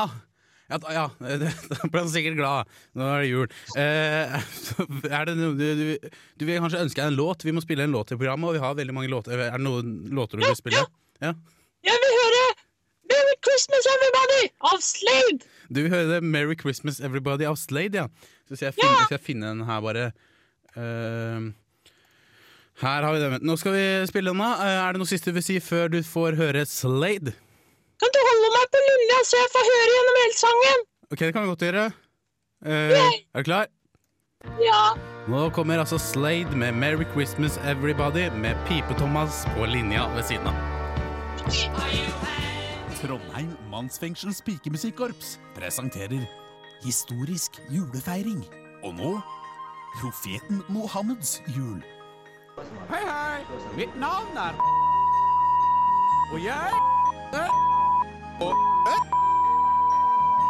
[0.67, 2.71] Ja, da- ja, ble han sikkert glad.
[2.97, 3.51] Nå er det jul.
[3.79, 4.33] Eh,
[5.19, 6.09] er det noe du, du,
[6.41, 7.45] du vil kanskje ønske deg en låt?
[7.47, 9.37] Vi må spille en låt i programmet, og vi har veldig mange låter.
[9.37, 10.81] Er det noen låter du vil spille?
[11.23, 11.31] Ja.
[11.87, 12.41] Jeg vil høre
[13.13, 14.41] Merry Christmas, everybody!
[14.73, 15.47] Av Slade.
[15.69, 18.07] Du vil høre det 'Merry Christmas Everybody' av Slade, ja.
[18.47, 20.03] Så skal jeg finne, skal jeg finne den her, bare.
[20.79, 21.47] Eh,
[22.81, 23.41] her har vi det.
[23.41, 24.51] Nå skal vi spille den, da.
[24.61, 27.33] Eh, er det noe siste du vil si før du får høre Slade?
[27.97, 30.85] Kan du holde meg på linja så jeg får høre gjennom hele sangen?
[31.07, 31.87] Ok, det kan vi godt gjøre.
[32.65, 32.93] Eh,
[33.33, 33.67] er du klar?
[34.61, 34.83] Ja.
[35.27, 40.55] Nå kommer altså Slade med 'Merry Christmas Everybody' med Pipe-Thomas på linja ved siden av.
[43.01, 46.25] Trondheim mannsfengsels pikemusikkorps presenterer
[46.83, 48.45] historisk julefeiring.
[48.83, 49.21] Og nå
[49.99, 51.81] profeten Mohammeds jul.
[52.57, 53.41] Hei, hei!
[53.77, 54.55] Mitt navn er
[56.33, 56.71] Og jeg
[58.41, 58.53] Og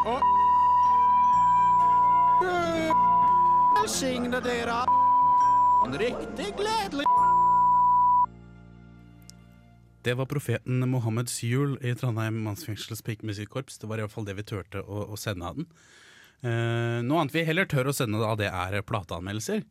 [0.08, 0.22] Og
[3.76, 4.80] Velsigne dere
[5.84, 7.10] En riktig gledelig
[10.08, 13.82] Det var profeten Mohammeds jul i Trondheim mannsfengsels pikemusikkorps.
[13.82, 15.68] Det var i hvert fall det vi turte å, å sende av den.
[16.48, 19.66] Eh, noe annet vi heller tør å sende av det, er plateanmeldelser.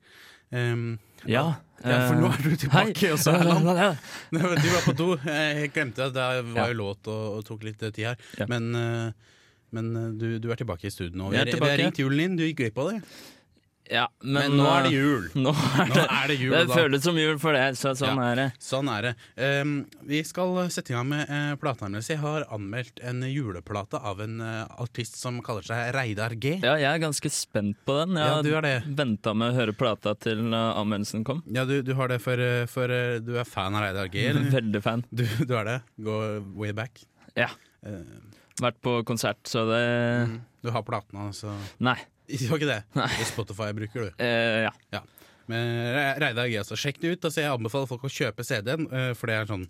[0.53, 3.13] Um, Ja, ja, for nå er du eh, tilbake hei.
[3.13, 4.63] også, Ja, ja, Erland.
[4.63, 5.09] Du var på do.
[5.27, 8.17] Jeg glemte at det var jo låt og, og tok litt tid her.
[8.49, 9.33] Men, eh,
[9.77, 11.31] men eh, du, du er tilbake i studio nå.
[11.35, 13.01] Vi er har- ringt julen din, du gikk glipp av det.
[13.91, 15.27] Ja, men, Men nå er det eh, jul.
[15.47, 18.19] Nå er Nå det, er det jul, Det føles som jul for det, så sånn
[18.19, 18.47] Ja, er det.
[18.63, 19.13] Sånn er det.
[19.39, 19.75] Um,
[20.09, 22.15] vi skal sette i gang med uh, plateanmeldelse.
[22.17, 26.57] Jeg har anmeldt en juleplate av en uh, artist som kaller seg Reidar G.
[26.65, 28.19] Ja, jeg er ganske spent på den.
[28.19, 31.43] Jeg Ja, du er venta med å høre plata til uh, anmeldelsen kom.
[31.47, 34.27] Ja, du, du har det for, eh, for uh, du er fan av Reidar G?
[34.31, 34.51] eller?
[34.59, 35.07] Veldig fan.
[35.11, 35.79] Du, du er det?
[36.03, 36.19] Gå
[36.59, 37.05] way back?
[37.39, 37.51] Ja.
[37.87, 38.03] Eh,
[38.57, 39.81] Vært på konsert, så det
[40.65, 41.53] du har platene, altså?
[41.85, 41.99] Nei.
[42.41, 42.83] Du har ikke det?
[42.97, 44.11] Det er Spotify bruker du?
[44.21, 44.73] Uh, ja.
[44.95, 45.03] Ja.
[45.47, 46.75] Men Re- Reidar G, altså.
[46.79, 47.25] Sjekk det ut.
[47.29, 49.69] Altså, jeg anbefaler folk å kjøpe CD-en, eh, for det er sånn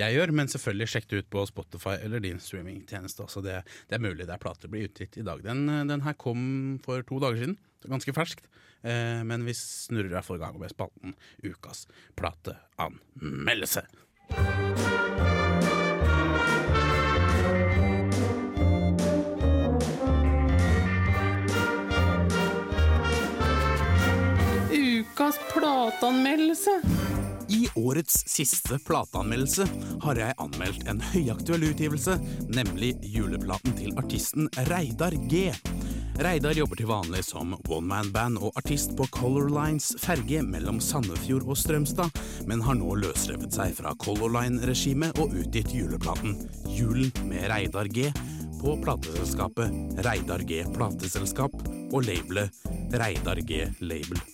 [0.00, 0.32] jeg gjør.
[0.34, 3.22] Men selvfølgelig sjekk det ut på Spotify eller din streamingtjeneste.
[3.28, 5.38] Altså, det, det er mulig det er plater blir utgitt i dag.
[5.46, 6.42] Den, eh, den her kom
[6.82, 7.54] for to dager siden.
[7.84, 8.50] Det ganske ferskt.
[8.82, 11.14] Eh, men vi snurrer her for gang med spalten
[11.46, 11.86] Ukas
[12.18, 13.86] plateanmeldelse.
[25.14, 26.70] Ukas plateanmeldelse.
[27.48, 29.66] I årets siste plateanmeldelse
[30.02, 32.16] har jeg anmeldt en høyaktuell utgivelse,
[32.50, 35.52] nemlig juleplaten til artisten Reidar G.
[36.18, 41.62] Reidar jobber til vanlig som one-man-band og artist på Color Lines ferge mellom Sandefjord og
[41.62, 42.10] Strømstad,
[42.50, 46.40] men har nå løsrevet seg fra Color Line-regimet og utgitt juleplaten
[46.74, 48.10] Julen med Reidar G
[48.58, 51.54] på plateselskapet Reidar G Plateselskap
[51.92, 52.64] og labelet
[52.98, 54.33] Reidar G Label.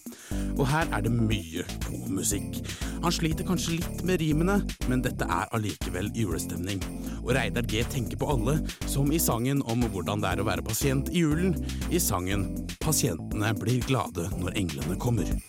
[0.59, 2.61] Og her er det mye god musikk.
[3.01, 4.59] Han sliter kanskje litt med rimene,
[4.91, 6.83] men dette er allikevel julestemning.
[7.22, 10.66] Og Reidar G tenker på alle, som i sangen om hvordan det er å være
[10.66, 11.57] pasient i julen,
[11.91, 12.51] i sangen
[12.81, 15.41] 'Pasientene blir glade når englene kommer'.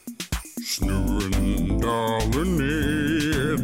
[0.61, 3.63] Snøen daler ned,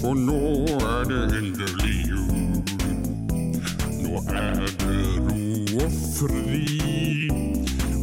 [0.00, 2.62] for nå er det endelig jul.
[4.02, 7.57] Nå er det ro og fri,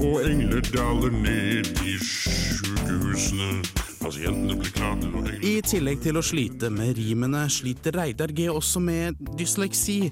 [0.06, 3.64] og engler daler ned i sykehusene.
[4.06, 8.46] Pasientene blir glade å engle I tillegg til å slite med rimene, sliter Reidar G
[8.52, 10.12] også med dysleksi.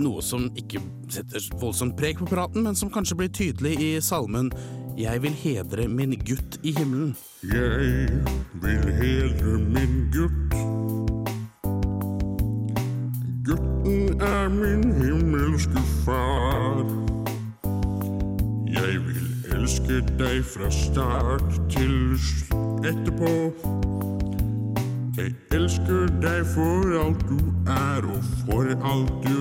[0.00, 4.50] Noe som ikke setter voldsomt preg på praten, men som kanskje blir tydelig i salmen
[4.98, 7.14] Jeg vil hedre min gutt i himmelen.
[7.46, 8.10] Jeg
[8.64, 10.58] vil hedre min gutt.
[13.46, 17.09] Gutten er min himmelske far.
[18.70, 22.14] Jeg vil elske deg fra start til
[22.86, 23.30] etterpå.
[25.18, 29.40] Jeg elsker deg for alt du er og for alt du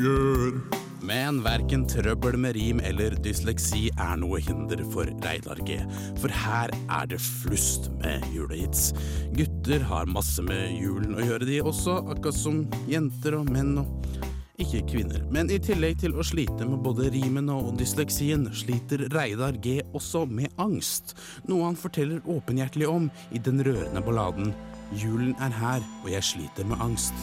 [0.00, 0.58] gjør.
[1.06, 5.78] Men verken trøbbel med rim eller dysleksi er noe hinder for Reidar G.
[6.18, 8.90] For her er det flust med julehits.
[9.38, 14.34] Gutter har masse med julen å gjøre, de også, akkurat som jenter og menn og
[14.62, 15.24] ikke kvinner.
[15.32, 20.26] Men i tillegg til å slite med både rimene og dysleksien, sliter Reidar G også
[20.30, 21.16] med angst.
[21.50, 24.54] Noe han forteller åpenhjertelig om i den rørende balladen
[24.94, 27.14] Julen er her, og jeg sliter med angst.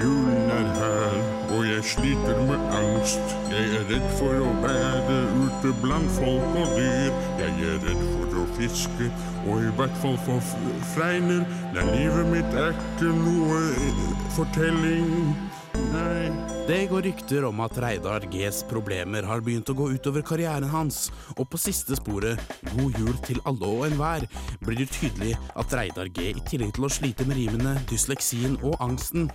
[0.00, 1.16] Julen er her,
[1.56, 3.34] og jeg sliter med angst.
[3.50, 7.10] Jeg er redd for å være ute blant folk og dyr.
[7.42, 9.10] Jeg er redd for å fiske,
[9.48, 10.54] og i hvert fall for
[10.94, 11.42] fregner.
[11.74, 14.04] Nei, livet mitt er ikke noe eh,
[14.38, 15.34] fortelling.
[15.92, 16.48] Nei.
[16.68, 21.06] Det går rykter om at Reidar Gs problemer har begynt å gå utover karrieren hans,
[21.38, 22.36] og på siste sporet,
[22.74, 24.26] God jul til alle og enhver,
[24.66, 28.76] blir det tydelig at Reidar G i tillegg til å slite med rimene, dysleksien og
[28.84, 29.30] angsten,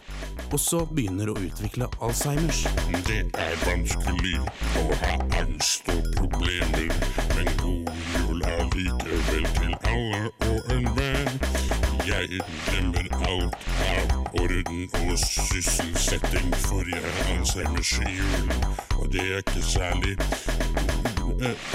[0.53, 2.67] også begynner å utvikle Alzheimers.
[3.09, 4.35] Det er vanskelig
[4.83, 6.93] å ha angst og problemer,
[7.33, 7.89] men god
[8.19, 10.21] jul allikevel til alle
[10.51, 11.33] og enhver.
[12.05, 13.57] Jeg glemmer alt
[13.89, 18.51] av orden og sysselsetting for jeg er Alzheimers i julen,
[18.99, 20.17] og det er ikke særlig
[21.43, 21.67] eh,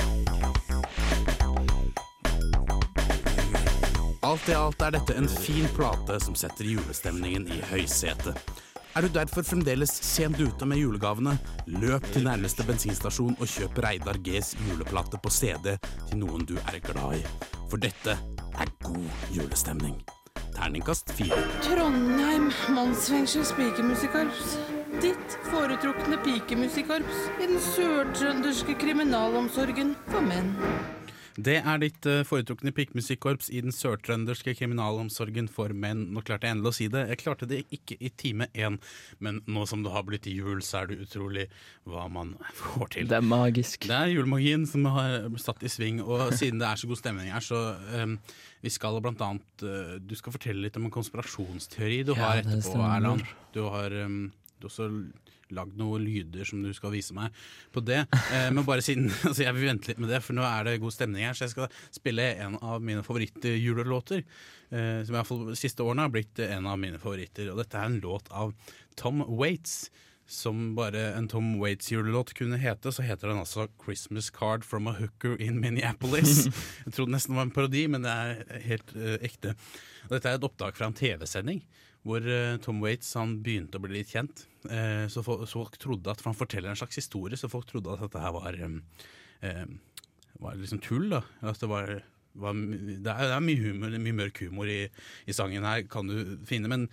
[4.29, 8.37] Alt i alt er dette en fin plate som setter julestemningen i høysetet.
[8.97, 11.39] Er du derfor fremdeles sent ute med julegavene,
[11.81, 15.79] løp til nærmeste bensinstasjon og kjøp Reidar Gs juleplate på CD
[16.11, 17.25] til noen du er glad i.
[17.71, 18.19] For dette
[18.59, 19.97] er god julestemning.
[20.57, 21.39] Terningkast fire.
[21.65, 24.59] Trondheim mannsfengsel spikermusikkorps.
[25.03, 30.55] Ditt foretrukne pikemusikkorps i den sørtrønderske kriminalomsorgen for menn.
[31.39, 36.09] Det er ditt eh, foretrukne pikkmusikkorps i den sørtrønderske kriminalomsorgen for menn.
[36.15, 37.05] Nå klarte jeg endelig å si det.
[37.13, 38.81] Jeg klarte det ikke i time én,
[39.23, 41.47] men nå som det har blitt jul, så er det utrolig
[41.87, 43.11] hva man får til.
[43.13, 43.87] Det er magisk.
[43.87, 47.31] Det er julemagien som har satt i sving, og siden det er så god stemning
[47.31, 47.63] her, så
[47.95, 48.19] um,
[48.65, 52.43] vi skal blant annet uh, Du skal fortelle litt om en konspirasjonsteori du Ja, har
[52.43, 52.83] etterpå.
[52.83, 53.23] Erland.
[53.55, 54.25] Du har, um,
[54.59, 54.91] du også
[55.57, 57.35] lagd noen lyder som du skal vise meg
[57.75, 58.03] på det.
[58.33, 60.81] Eh, men bare siden altså Jeg vil vente litt med det, for nå er det
[60.83, 61.37] god stemning her.
[61.37, 64.25] Så jeg skal spille en av mine favorittjulelåter.
[64.69, 67.53] Eh, som i hvert fall de siste årene har blitt en av mine favoritter.
[67.53, 68.55] Og dette er en låt av
[69.01, 69.89] Tom Waits.
[70.29, 74.93] Som bare en Tom Waits-julelåt kunne hete, så heter den altså 'Christmas Card from a
[74.93, 76.51] Hooker in Minneapolis'.
[76.85, 79.55] Jeg trodde nesten det var en parodi, men det er helt uh, ekte.
[80.05, 81.63] Og dette er et opptak fra en TV-sending
[82.09, 84.47] hvor eh, Tom Waits han begynte å bli litt kjent.
[84.73, 87.69] Eh, så fo- så folk trodde at, for Han forteller en slags historie, så folk
[87.69, 88.81] trodde at dette her var, em,
[90.41, 91.09] var liksom tull.
[91.13, 91.93] da At det var
[92.39, 94.85] det, er, det er mye, humor, mye mørk humor i,
[95.27, 96.71] i sangen her, kan du finne.
[96.71, 96.89] Men,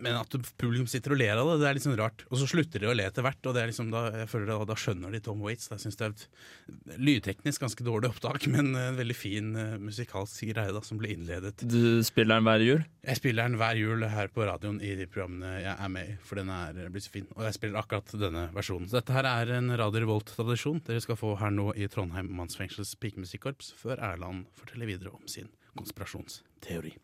[0.00, 2.24] men at publikum sitter og ler av det, det er litt sånn rart.
[2.30, 4.50] Og så slutter de å le etter hvert, og det er liksom da, jeg føler
[4.50, 5.68] det, da skjønner de Tom Waits.
[5.70, 5.78] Da.
[5.78, 10.48] Jeg synes det er et lydteknisk ganske dårlig opptak, men en veldig fin uh, musikalsk
[10.50, 11.64] greie da, som ble innledet.
[11.64, 12.84] Du spiller den hver jul?
[13.06, 16.16] Jeg spiller den hver jul her på radioen i de programmene jeg er med i,
[16.26, 17.28] for den er, blir så fin.
[17.36, 18.88] Og jeg spiller akkurat denne versjonen.
[18.90, 22.96] Så dette her er en Radio Revolt-tradisjon dere skal få her nå i Trondheim mannsfengsels
[23.00, 26.96] pikemusikkorps, før Erland forteller videre om sin konspirasjonsteori.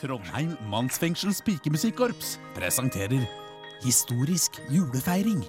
[0.00, 3.26] Trondheim mannsfengsels pikemusikkorps presenterer
[3.84, 5.44] historisk julefeiring.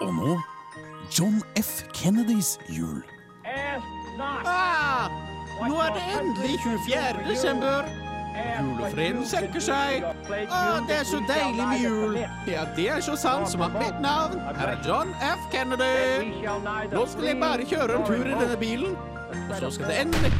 [0.00, 0.40] Og nå
[1.18, 1.82] John F.
[1.94, 3.02] Kennedys jul.
[4.18, 5.10] Ah,
[5.68, 7.28] nå er det endelig 24.
[7.28, 7.88] desember.
[8.36, 10.04] Julefreden senker seg.
[10.50, 12.18] Ah, det er så deilig med jul.
[12.48, 15.48] Ja, det er så sant som at mitt navn er John F.
[15.52, 16.44] Kennedy.
[16.92, 18.96] Nå skal jeg bare kjøre en tur i denne bilen,
[19.56, 20.32] så skal det endelig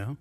[0.00, 0.14] Ja.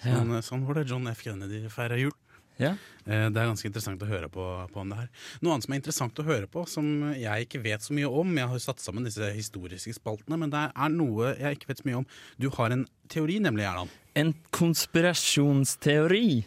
[0.00, 1.24] Sånn, sånn var det John F.
[1.26, 2.14] Kennedy feira jul.
[2.60, 2.74] Ja.
[3.06, 5.08] Eh, Det er ganske interessant å høre på, på om det her.
[5.40, 6.86] Noe annet som er interessant å høre på, som
[7.16, 10.66] jeg ikke vet så mye om Jeg har satt sammen disse historiske spaltene, men det
[10.68, 12.08] er noe jeg ikke vet så mye om.
[12.40, 13.92] Du har en teori, nemlig, Erland.
[14.18, 16.44] En konspirasjonsteori,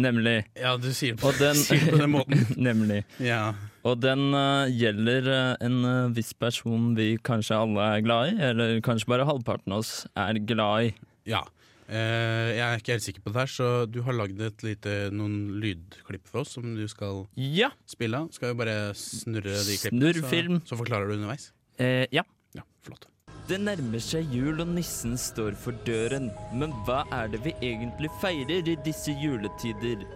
[0.00, 0.38] nemlig.
[0.56, 2.46] Ja, du sier, Og den, sier det på den måten.
[2.70, 3.02] nemlig.
[3.20, 3.52] Ja.
[3.84, 8.36] Og den uh, gjelder eh, en uh, viss person vi kanskje alle er glad i,
[8.50, 10.92] eller kanskje bare halvparten av oss er glad i.
[11.28, 11.44] Ja.
[11.90, 14.92] Eh, jeg er ikke helt sikker på det her, så du har lagd et lite,
[15.10, 17.70] noen lydklipp for oss som du skal Ja.
[17.90, 18.28] spille av.
[18.32, 20.60] Skal vi bare snurre de klippene, Snurrfilm.
[20.62, 21.48] så, så forklarer du underveis?
[21.82, 22.22] Eh, ja.
[22.54, 23.06] Ja, flott.
[23.50, 28.10] Det nærmer seg jul og nissen står for døren, men hva er det vi egentlig
[28.22, 30.06] feirer i disse juletider?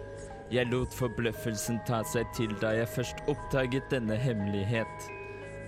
[0.53, 5.09] Jeg lot forbløffelsen ta seg til da jeg først oppdaget denne hemmelighet.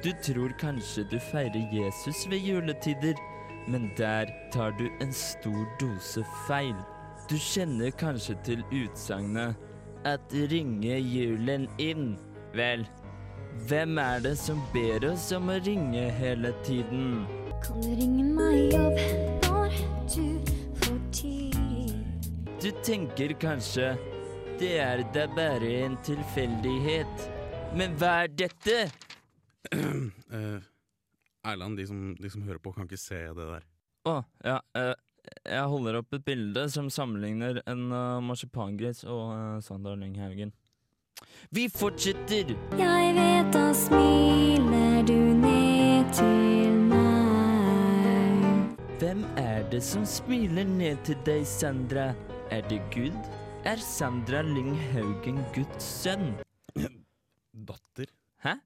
[0.06, 3.18] Du tror kanskje du feirer Jesus ved juletider,
[3.68, 6.76] men der tar du en stor dose feil.
[7.30, 9.56] Du kjenner kanskje til utsagnet
[10.06, 12.18] 'at ringe julen inn'.
[12.54, 12.88] Vel,
[13.68, 17.28] hvem er det som ber oss om å ringe hele tiden?
[17.64, 19.00] Kan du ringe meg opp
[19.50, 19.72] når
[20.16, 20.28] du
[20.80, 21.58] får tid?
[22.62, 23.98] Du tenker kanskje
[24.60, 27.30] det er da bare en tilfeldighet.
[27.78, 28.88] Men hva er dette?
[30.28, 30.60] Eh,
[31.48, 33.68] Erland, de som, de som hører på, kan ikke se det der.
[34.08, 34.60] Å, ja.
[34.80, 34.94] eh,
[35.44, 40.54] jeg holder opp et bilde som sammenligner en uh, marsipangris og uh, Sandra Lynghaugen.
[41.52, 42.54] Vi fortsetter!
[42.78, 47.08] Jeg vet da smiler du ned til meg.
[49.02, 52.12] Hvem er det som smiler ned til deg, Sandra?
[52.54, 53.18] Er det Gud?
[53.68, 56.32] Er Sandra Lynghaugen Guds sønn?
[57.68, 58.12] Datter?
[58.46, 58.60] Hæ?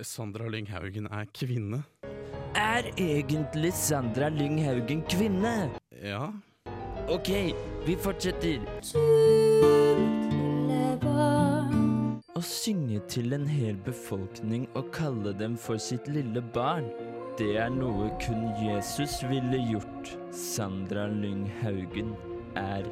[0.00, 1.82] Sandra Lynghaugen er kvinne.
[2.56, 5.68] Er egentlig Sandra Lynghaugen kvinne?
[6.02, 6.32] Ja.
[7.12, 7.28] Ok,
[7.84, 8.64] vi fortsetter.
[12.32, 16.88] Å synge til en hel befolkning og kalle dem for sitt lille barn.
[17.36, 20.16] Det er noe kun Jesus ville gjort.
[20.32, 22.16] Sandra Lynghaugen
[22.56, 22.88] er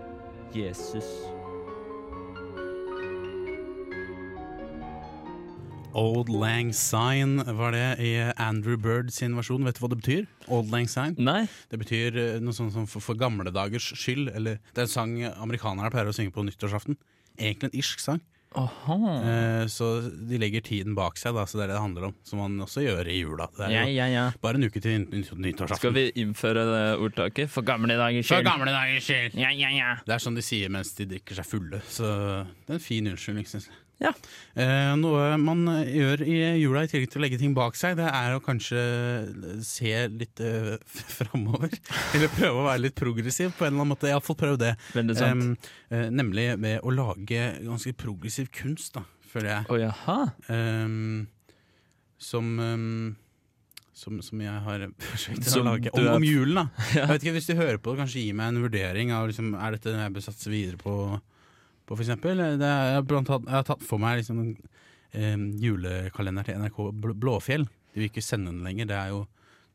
[0.52, 1.08] Jesus.
[5.94, 9.64] Old Lang Syne var det i Andrew Bird sin versjon.
[9.66, 10.26] Vet du hva det betyr?
[10.48, 11.16] Old Lang Syne?
[11.18, 11.44] Nei.
[11.72, 14.30] Det betyr eh, noe sånt som for, for gamle dagers skyld.
[14.34, 16.98] Eller det er en sang amerikanerne pleier å synge på nyttårsaften.
[17.40, 18.20] Egentlig en irsk sang.
[18.50, 19.88] Eh, så
[20.26, 22.14] de legger tiden bak seg, da, så det er det det handler om.
[22.26, 23.46] Som man også gjør i jula.
[23.70, 24.24] Ja, ja, ja.
[24.42, 25.78] bare en uke til ny- ny- nyttårsaften.
[25.78, 27.50] Skal vi innføre det ordtaket?
[27.50, 28.48] For gamle dagers For skyld.
[28.50, 29.38] gamle dagers skyld.
[29.38, 29.92] Ja, ja, ja.
[30.06, 32.10] Det er sånn de sier mens de drikker seg fulle, så
[32.66, 33.78] det er en fin unnskyldning, syns jeg.
[34.00, 34.10] Ja.
[34.56, 38.08] Eh, noe man gjør i jula i tillegg til å legge ting bak seg, det
[38.08, 38.80] er å kanskje
[39.66, 40.74] se litt eh,
[41.18, 41.74] framover.
[42.16, 44.08] Eller prøve å være litt progressiv på en eller annen måte.
[44.08, 44.74] Iallfall prøv det.
[44.96, 45.70] Veldig sant.
[45.92, 49.68] Eh, nemlig ved å lage ganske progressiv kunst, da, føler jeg.
[49.68, 50.20] Oh, jaha.
[50.54, 51.26] Em,
[52.20, 52.86] som em,
[54.00, 55.92] som, som jeg har forsøkt å lage.
[55.92, 56.86] Om, om julen, da.
[56.94, 57.04] Ja.
[57.04, 59.52] Jeg vet ikke, Hvis du hører på det, kanskje gi meg en vurdering av liksom,
[59.58, 60.94] Er dette noe jeg bør satse videre på,
[61.90, 62.30] på?
[62.30, 64.42] Er, jeg, har blant annet, jeg har tatt for meg liksom,
[65.12, 67.66] em, julekalender til NRK Bl- Blåfjell.
[67.94, 68.86] De vil ikke sende den lenger.
[68.90, 69.24] Det er jo,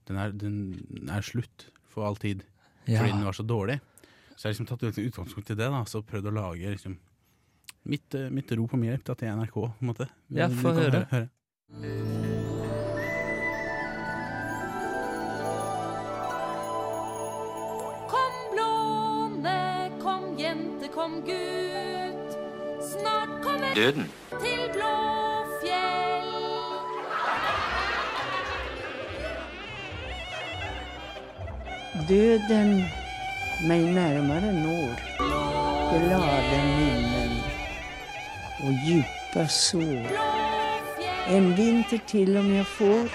[0.08, 2.44] den, er, den er slutt for all tid.
[2.88, 3.00] Ja.
[3.02, 3.80] Fordi den var så dårlig.
[4.36, 5.70] Så jeg har liksom tatt utgangspunkt i det.
[5.72, 6.98] da Så prøvd å lage liksom,
[7.86, 9.54] mitt, eh, mitt ro på min hjelp til NRK.
[9.54, 11.06] på en måte Ja, få høre.
[11.12, 11.30] høre.
[18.12, 19.58] Kom blåne,
[20.04, 21.65] kom jente, kom gutt.
[23.00, 24.12] Snart kommer Døden.
[24.42, 26.32] til Blåfjell.
[32.10, 32.86] Døden
[33.68, 34.96] meg nærmere når.
[35.92, 37.38] Glade minnen
[38.64, 40.08] og djupa sår.
[41.30, 43.08] En vinter til om jeg får.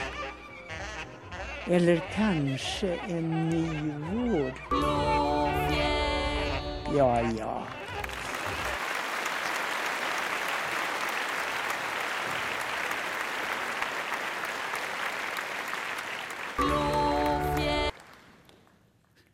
[1.71, 3.67] Eller kanskje en ny
[4.13, 4.53] vår.
[6.97, 7.80] Ja, ja.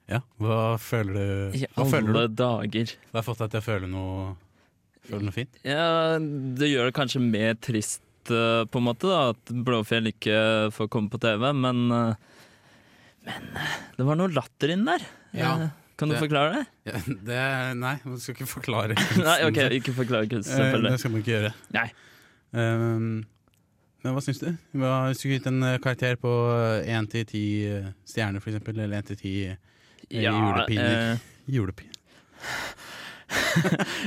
[0.09, 1.57] Ja, hva føler du?
[1.59, 2.35] I Hva føler alle du?
[2.39, 2.93] dager.
[3.11, 4.27] Hva har fått deg til å føle noe,
[5.09, 5.57] føle noe fint?
[5.67, 5.87] Ja,
[6.21, 10.39] det gjør det kanskje mer trist, eh, på en måte, da, at Blåfjell ikke
[10.77, 12.15] får komme på TV, men eh,
[13.27, 15.03] Men eh, det var noe latter inn der.
[15.35, 15.57] Ja,
[15.99, 16.65] kan du det- forklare det?
[16.93, 17.43] Ja, det
[17.83, 18.95] nei, man skal ikke forklare
[19.27, 20.93] Nei, ok, ikke forklare kunst, Eh, selvfølgelig.
[20.95, 21.55] Det skal man ikke gjøre.
[21.75, 21.89] Nei.
[22.55, 23.09] Um,
[24.05, 24.53] men hva syns du?
[24.79, 26.31] Hva, hvis du skulle gitt en karakter på
[26.87, 27.43] én til ti
[28.07, 29.33] stjerner, for eksempel, eller én til ti
[30.11, 31.13] Ja, julepiner.
[31.13, 31.19] eh,
[31.57, 31.93] Julepin.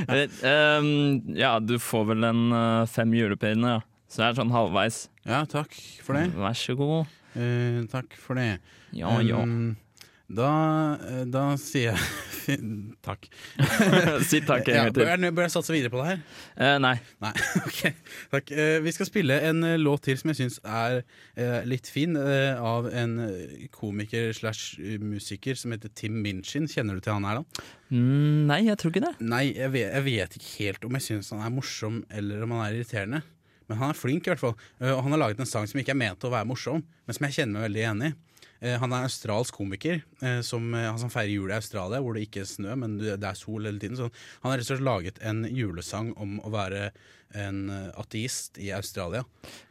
[0.08, 3.80] Eh, ehm, ja, du får vel en eh, fem julepinner, ja.
[4.10, 5.00] Så det er sånn halvveis.
[5.28, 6.30] Ja, takk for det.
[6.38, 7.10] Vær så god.
[7.38, 8.58] Eh, takk for det.
[8.96, 9.42] Ja, ja.
[10.30, 10.48] Da,
[11.10, 12.58] eh, da sier jeg
[13.06, 13.24] takk.
[14.30, 15.02] Si takk en gang til.
[15.02, 16.20] bør, jeg- bør jeg satse videre på det her?
[16.56, 16.92] Eh, nei.
[17.24, 17.32] Nei,
[17.66, 17.80] ok.
[18.36, 18.52] Takk.
[18.54, 21.00] Eh, vi skal spille en eh, låt til som jeg syns er
[21.66, 23.14] litt fin, av en
[23.74, 26.68] komiker slash musiker som heter Tim Minchin.
[26.70, 27.66] Kjenner du til han her, da?
[27.90, 29.14] Mm, nei, jeg tror ikke det.
[29.24, 32.54] Nei, jeg vet, jeg vet ikke helt om jeg syns han er morsom eller om
[32.54, 33.22] han er irriterende.
[33.70, 34.56] Men han er flink, i hvert fall.
[34.82, 37.26] Og han har laget en sang som ikke er ment å være morsom, men som
[37.28, 38.16] jeg kjenner meg veldig enig i.
[38.60, 42.26] Eh, han er australsk komiker eh, som, eh, som feirer jul i Australia, hvor det
[42.26, 43.96] ikke er snø, men det er sol hele tiden.
[43.96, 44.10] Så
[44.42, 46.90] han har rett og slett laget en julesang om å være
[47.34, 49.24] en eh, ateist i Australia.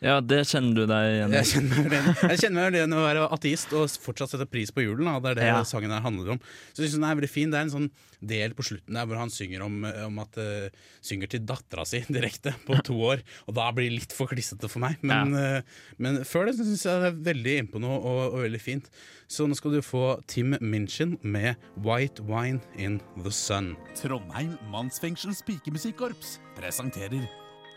[0.04, 1.40] Ja, det kjenner du deg igjen i.
[1.40, 5.06] Jeg kjenner meg igjen- i å være ateist og fortsatt sette pris på julen.
[5.10, 5.20] Da.
[5.20, 5.64] Det er det Ja.
[5.68, 6.40] sangen her handler om.
[6.74, 7.52] Så jeg synes den er veldig fin.
[7.52, 7.90] Det er en sånn
[8.22, 10.68] del på slutten der hvor han synger om, om at uh,
[11.02, 13.22] Synger til dattera si direkte på to år.
[13.48, 14.98] Og da blir det litt for klissete for meg.
[15.02, 15.62] Men, eh,
[15.98, 18.90] men før det syns jeg det er veldig innpå noe og, og veldig fint.
[19.32, 23.76] Så nå skal du få Tim Minchin med 'White Wine In The Sun'.
[23.96, 27.24] Trondheim Mannsfengsels pikemusikkorps presenterer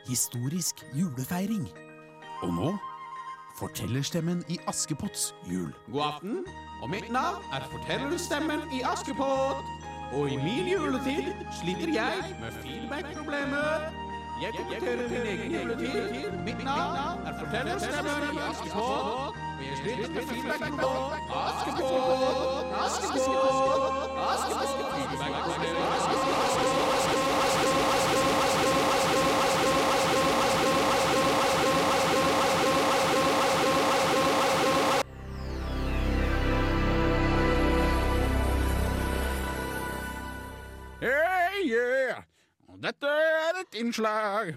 [0.08, 1.68] historisk julefeiring.
[2.42, 2.72] Og nå
[3.58, 5.72] fortellerstemmen i Askepotts jul.
[5.92, 6.44] God aften,
[6.82, 9.64] og mitt navn er fortellerstemmen i Askepott.
[10.12, 13.70] Og i min juletid sliter jeg med feedback-problemer.
[14.42, 16.32] Jeg kommenterer min egen juletid.
[16.44, 19.36] Mitt navn er fortellerstemmen i Askepott.
[19.58, 21.14] Og jeg sliter med feedback-problemer.
[21.46, 23.32] Askepott, Askepott,
[24.32, 24.92] Askepott.
[24.96, 25.81] Feedback-problemer,
[42.82, 44.54] Dette er et innslag.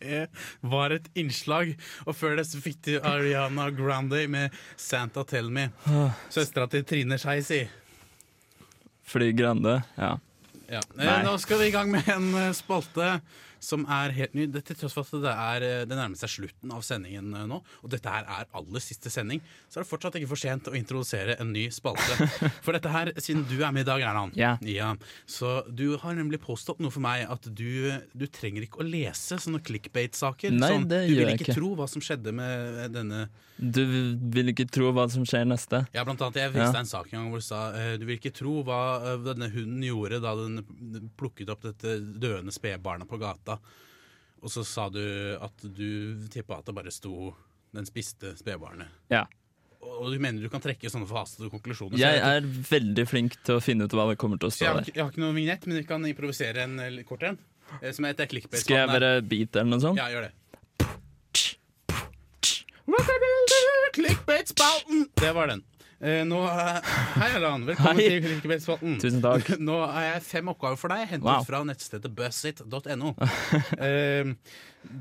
[0.00, 0.26] Det
[0.60, 1.74] var et innslag.
[2.06, 5.68] Og før det så fikk du Ariana Grande med 'Santa Tell Me'.
[6.30, 7.60] Søstera til Trine Skei Si.
[9.04, 10.16] Fordi Grande, ja.
[10.70, 10.80] Ja.
[10.94, 11.06] Nei.
[11.06, 13.20] Eh, Nå skal vi i gang med en eh, spalte
[13.60, 14.46] som er helt ny.
[14.50, 17.46] Det, til tross for at det, er, eh, det nærmer seg slutten av sendingen eh,
[17.50, 20.70] nå, og dette her er aller siste sending, så er det fortsatt ikke for sent
[20.72, 22.16] å introdusere en ny spalte.
[22.64, 24.56] For dette her, siden du er med i dag, Erland, Ja.
[25.28, 29.36] så du har nemlig påstått noe for meg at du, du trenger ikke å lese
[29.40, 30.56] sånne clickbait-saker.
[30.60, 31.56] Sånn, det du vil ikke ikke.
[31.58, 33.26] tro hva som skjedde med denne
[33.60, 33.82] Du
[34.32, 35.82] vil ikke tro hva som skjer neste?
[35.94, 36.38] Ja, blant annet.
[36.40, 36.72] Jeg viste Ja.
[36.72, 38.78] deg en sak en gang hvor du sa eh, du vil ikke tro hva
[39.12, 43.49] eh, denne hunden gjorde da den plukket opp dette døende spedbarnet på gata.
[44.40, 45.02] Og så sa du
[45.36, 47.32] at du tippa at det bare sto
[47.76, 48.88] den spiste spedbarnet.
[49.12, 49.26] Ja.
[49.80, 51.96] Og du mener du kan trekke sånne forhastede konklusjoner?
[52.00, 54.72] Jeg er veldig flink til å finne ut hva det kommer til å stå jeg,
[54.72, 54.92] har, der.
[54.96, 57.38] jeg har ikke noe vignett, men vi kan improvisere en eh, kort en.
[57.80, 58.60] eh, Som heter clickbait.
[58.64, 60.00] Skal jeg bare beat eller noe sånt?
[60.00, 60.34] Ja, gjør det.
[63.94, 65.08] Clickbait-spalten!
[65.20, 65.62] Det var den.
[66.00, 66.78] Eh, nå, eh,
[67.20, 67.66] hei, Erland.
[67.68, 68.06] Velkommen Hei.
[68.08, 68.94] til Clickbait-spalten.
[69.02, 69.50] Tusen takk.
[69.68, 71.42] Nå har jeg fem oppgaver for deg, hentet Wow.
[71.44, 73.10] fra nettstedet buzzit.no.
[73.88, 74.30] eh,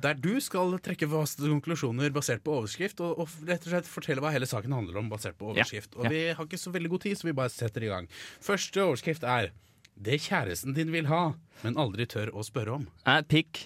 [0.03, 4.19] der du skal trekke vaste konklusjoner basert på overskrift, og, og rett og slett fortelle
[4.25, 5.61] hva hele saken handler om basert på Ja.
[5.63, 5.95] overskrift.
[5.95, 6.11] Og Ja.
[6.11, 8.09] vi har ikke så veldig god tid, så vi bare setter i gang.
[8.43, 9.51] Første overskrift er
[9.99, 11.33] Det kjæresten din vil ha,
[11.63, 12.85] men aldri tør å spørre om.
[13.05, 13.65] Er pikk.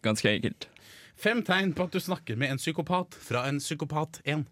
[0.00, 0.68] Ganske enkelt.
[1.20, 4.44] Fem tegn på at du snakker med en psykopat fra en psykopat 1.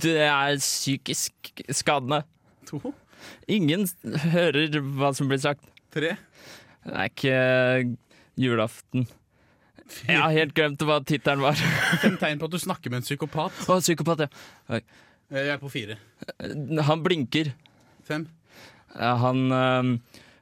[0.00, 2.22] Det er psykisk skadende.
[2.70, 2.94] To.
[3.52, 3.84] Ingen
[4.32, 5.66] hører hva som blir sagt.
[5.92, 6.14] Tre.
[6.84, 7.36] Det er ikke
[8.40, 9.04] julaften.
[10.08, 11.60] Jeg har helt glemt hva tittelen var.
[12.02, 13.60] Fem tegn på at du snakker med en psykopat.
[13.68, 14.46] Å, psykopat, ja.
[14.72, 14.80] Oi.
[15.34, 15.98] Jeg er på fire.
[16.88, 17.52] Han blinker.
[18.08, 18.26] Fem.
[18.96, 19.94] Han øhm,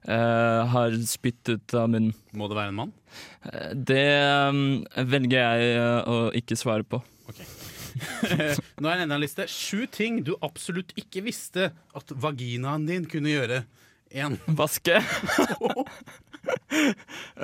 [0.09, 2.15] øh, har spytt ut av munnen.
[2.37, 2.93] Må det være en mann?
[3.45, 4.07] Uh, Det
[4.49, 4.83] um,
[5.13, 6.99] velger jeg uh, å ikke svare på.
[8.81, 9.47] Nå er det enda en liste.
[9.51, 13.59] Sju ting du absolutt ikke visste at vaginaen din kunne gjøre.
[14.13, 14.37] Én.
[14.61, 15.01] Vaske.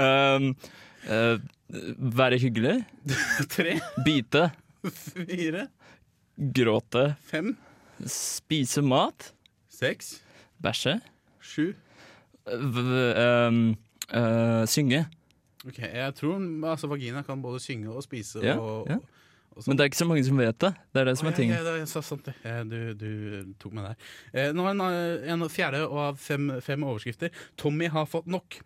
[0.04, 0.52] um,
[2.18, 2.76] være hyggelig.
[3.52, 3.78] Tre.
[4.04, 4.48] Bite.
[4.88, 5.68] Fire.
[6.38, 7.14] Gråte.
[7.28, 7.54] Fem.
[8.06, 9.32] Spise mat.
[9.72, 10.18] Seks.
[10.62, 10.98] Bæsje.
[11.40, 11.72] Sju.
[14.08, 15.02] Øh, synge.
[15.66, 16.38] Ok, Jeg tror
[16.70, 18.96] altså, vagina kan både synge og spise Ja, og, ja.
[19.52, 20.72] og Men det er ikke så mange som vet det.
[20.94, 21.58] Det er det som er tingen.
[21.58, 22.28] Ja, sant.
[22.44, 23.96] Ja, Du, du tok meg der.
[24.32, 27.30] Eh, nå en, eh, en fjerde av fem, fem overskrifter.
[27.56, 28.60] Tommy har fått nok.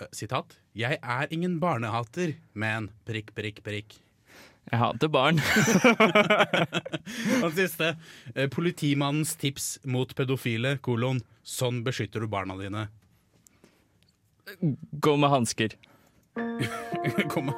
[0.00, 0.58] Eh, sitat.
[0.74, 4.00] Jeg er ingen barnehater, men prikk, prikk, prikk.
[4.72, 5.38] Jeg hater barn.
[7.44, 7.92] Og siste.
[8.34, 11.20] Eh, politimannens tips mot pedofile, kolon.
[11.44, 12.88] Sånn beskytter du barna dine.
[15.00, 15.68] Gå med hansker.
[17.34, 17.54] Gå med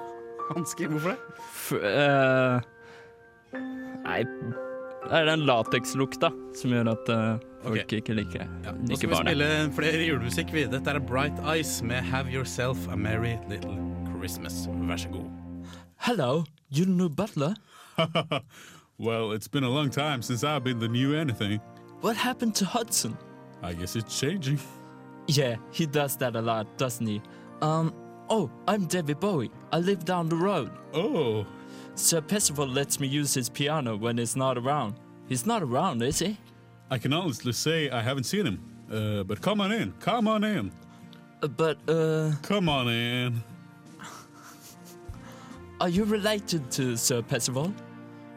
[0.55, 0.89] hansker.
[0.89, 1.19] Hvorfor det?
[1.39, 2.61] F uh,
[4.07, 4.23] nei
[5.07, 8.01] Det er den latekslukta som gjør at uh, folk okay.
[8.03, 10.53] ikke liker, Nå liker skal vi spille flere julemusikk.
[10.55, 10.67] vi.
[10.71, 13.79] Dette er Bright Eyes med Have Yourself a Merry Little
[14.19, 14.67] Christmas.
[14.87, 15.31] Vær så god.
[15.97, 17.55] Hello, you new butler?
[18.99, 21.61] well, it's been a long time since I've been the new anything.
[22.01, 23.17] What happened to Hudson?
[23.63, 24.61] I guess it's changing.
[25.27, 27.21] Yeah, he does that a lot, doesn't he?
[27.61, 27.95] Um,
[28.29, 29.51] oh, I'm David Bowie.
[29.73, 30.71] I live down the road.
[30.95, 31.47] Oh.
[31.95, 34.95] Sir Percival lets me use his piano when he's not around.
[35.29, 36.37] He's not around, is he?
[36.91, 38.61] I can honestly say I haven't seen him.
[38.93, 39.93] Uh, but come on in.
[39.99, 40.71] Come on in.
[41.43, 42.33] Uh, but, uh...
[42.43, 43.43] Come on in.
[45.81, 47.73] Are you related to Sir Percival?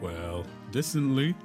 [0.02, 1.36] Well, distantly.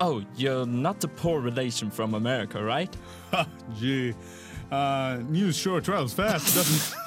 [0.00, 2.94] Oh, you're not a poor relation from America, right?
[3.30, 3.46] Ha,
[3.78, 4.14] gee.
[4.72, 6.98] Uh, news sure travels fast, doesn't?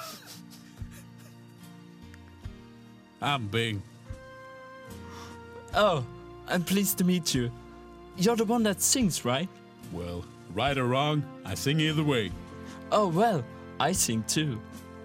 [3.23, 3.81] I'm Bing.
[5.73, 6.05] Oh,
[6.47, 7.51] I'm pleased to meet you.
[8.17, 9.49] You're the one that sings, right?
[9.91, 12.31] Well, right or wrong, I sing either way.
[12.91, 13.43] Oh, well,
[13.79, 14.61] I sing too.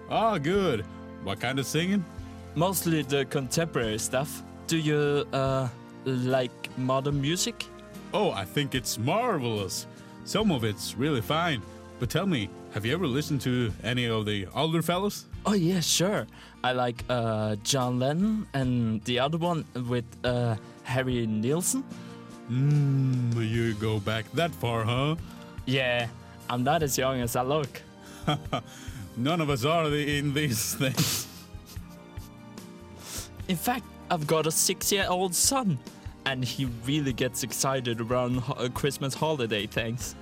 [0.07, 0.85] Ah, good.
[1.23, 2.05] What kind of singing?
[2.53, 4.43] Mostly the contemporary stuff.
[4.67, 5.67] Do you, uh,
[6.05, 7.65] like modern music?
[8.13, 9.87] Oh, I think it's marvelous.
[10.25, 11.63] Some of it's really fine.
[12.01, 15.25] But tell me, have you ever listened to any of the older fellows?
[15.45, 16.25] Oh, yeah, sure.
[16.63, 21.83] I like, uh, John Lennon and the other one with, uh, Harry Nilsson.
[22.49, 25.15] Mmm, you go back that far, huh?
[25.67, 26.07] Yeah,
[26.49, 27.69] I'm not as young as I look.
[29.15, 31.27] None of us are the- in these things.
[33.47, 35.77] In fact, I've got a six year old son,
[36.25, 40.15] and he really gets excited around ho- Christmas holiday things.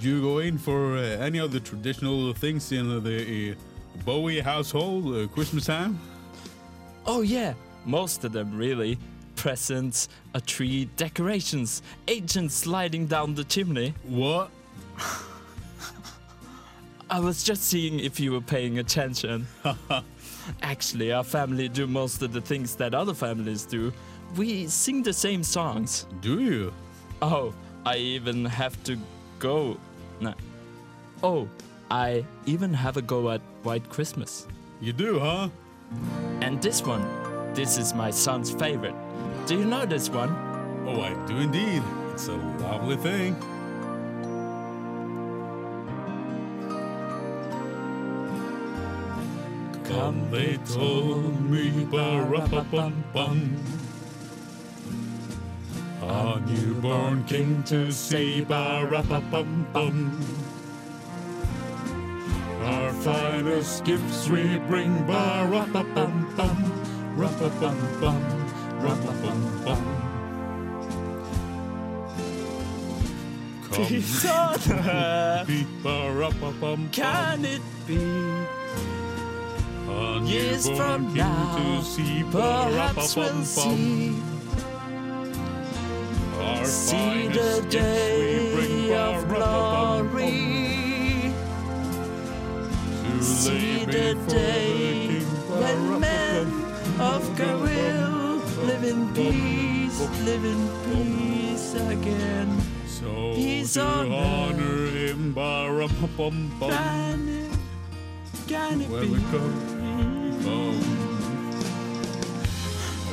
[0.00, 3.54] Do you go in for uh, any of the traditional things in the uh,
[4.04, 5.98] Bowie household uh, Christmas time?
[7.04, 8.98] Oh, yeah, most of them, really.
[9.34, 13.94] Presents, a tree, decorations, agents sliding down the chimney.
[14.04, 14.50] What?
[17.10, 19.46] I was just seeing if you were paying attention.
[20.62, 23.92] Actually, our family do most of the things that other families do.
[24.36, 26.06] We sing the same songs.
[26.20, 26.72] Do you?
[27.22, 27.54] Oh,
[27.86, 28.98] I even have to
[29.38, 29.76] go.
[30.20, 30.34] No.
[31.22, 31.48] Oh,
[31.90, 34.46] I even have a go at White Christmas.
[34.80, 35.48] You do, huh?
[36.40, 37.02] And this one,
[37.54, 38.94] this is my son's favorite.
[39.46, 40.30] Do you know this one?
[40.86, 41.82] Oh, I do indeed.
[42.12, 43.36] It's a lovely thing.
[49.84, 53.56] Come, they told me, ba-ra-pa-bum-bum.
[56.08, 58.86] A newborn king to see, save our
[59.30, 60.18] bum bum.
[62.62, 68.22] Our finest gifts we bring, bar bum bum, bum bum,
[68.80, 69.82] bum bum.
[73.72, 75.48] Peace on earth.
[76.90, 77.98] Can it be?
[80.24, 81.82] Years from now,
[82.30, 84.27] perhaps we'll see.
[86.58, 90.34] Our See the finest we bring, day of glory.
[93.22, 96.46] See the day when men
[97.00, 97.62] of God
[98.66, 102.60] live in peace, live in peace again.
[102.86, 106.70] So Peace to on honor him, ba-ra-pa-bum-bum.
[106.70, 107.52] Can it,
[108.48, 109.08] can it be?
[109.08, 110.74] we come from.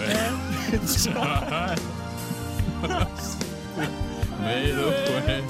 [0.01, 1.95] And time
[4.39, 5.43] made a way.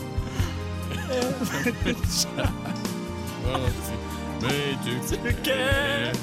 [4.42, 6.14] Made you to care,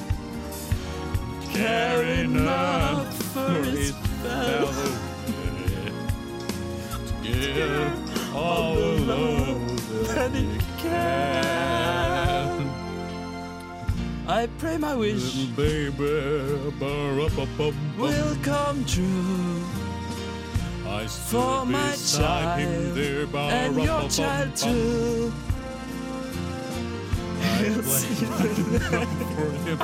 [1.51, 3.93] caring enough for his
[4.23, 4.73] fellow.
[7.07, 11.63] To give all the love that he can.
[14.29, 16.73] I pray my wish Little baby,
[17.99, 19.92] will come true
[20.93, 24.09] I stood for my beside him there, child and your ba-ra-pa-bum-bum.
[24.11, 25.33] child too.
[27.33, 28.29] I played
[29.35, 29.79] for him.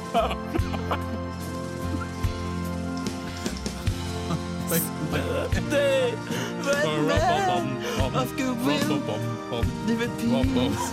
[5.70, 6.12] Day
[6.62, 7.66] when men
[8.14, 9.00] of goodwill
[9.86, 10.86] live in peace,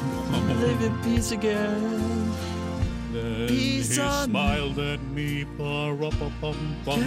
[0.64, 2.32] live in peace again.
[3.12, 7.04] Then Peace he on smiled at me, ba-ra-pa-bum-bum.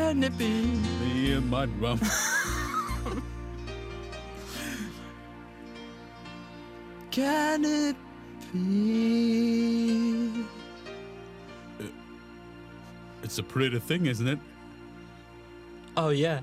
[0.00, 0.62] Can it be?
[1.00, 2.00] Me and my drum.
[7.10, 7.96] Can it
[8.50, 10.46] be?
[13.22, 14.38] It's a pretty thing, isn't it?
[15.98, 16.40] Oh yeah,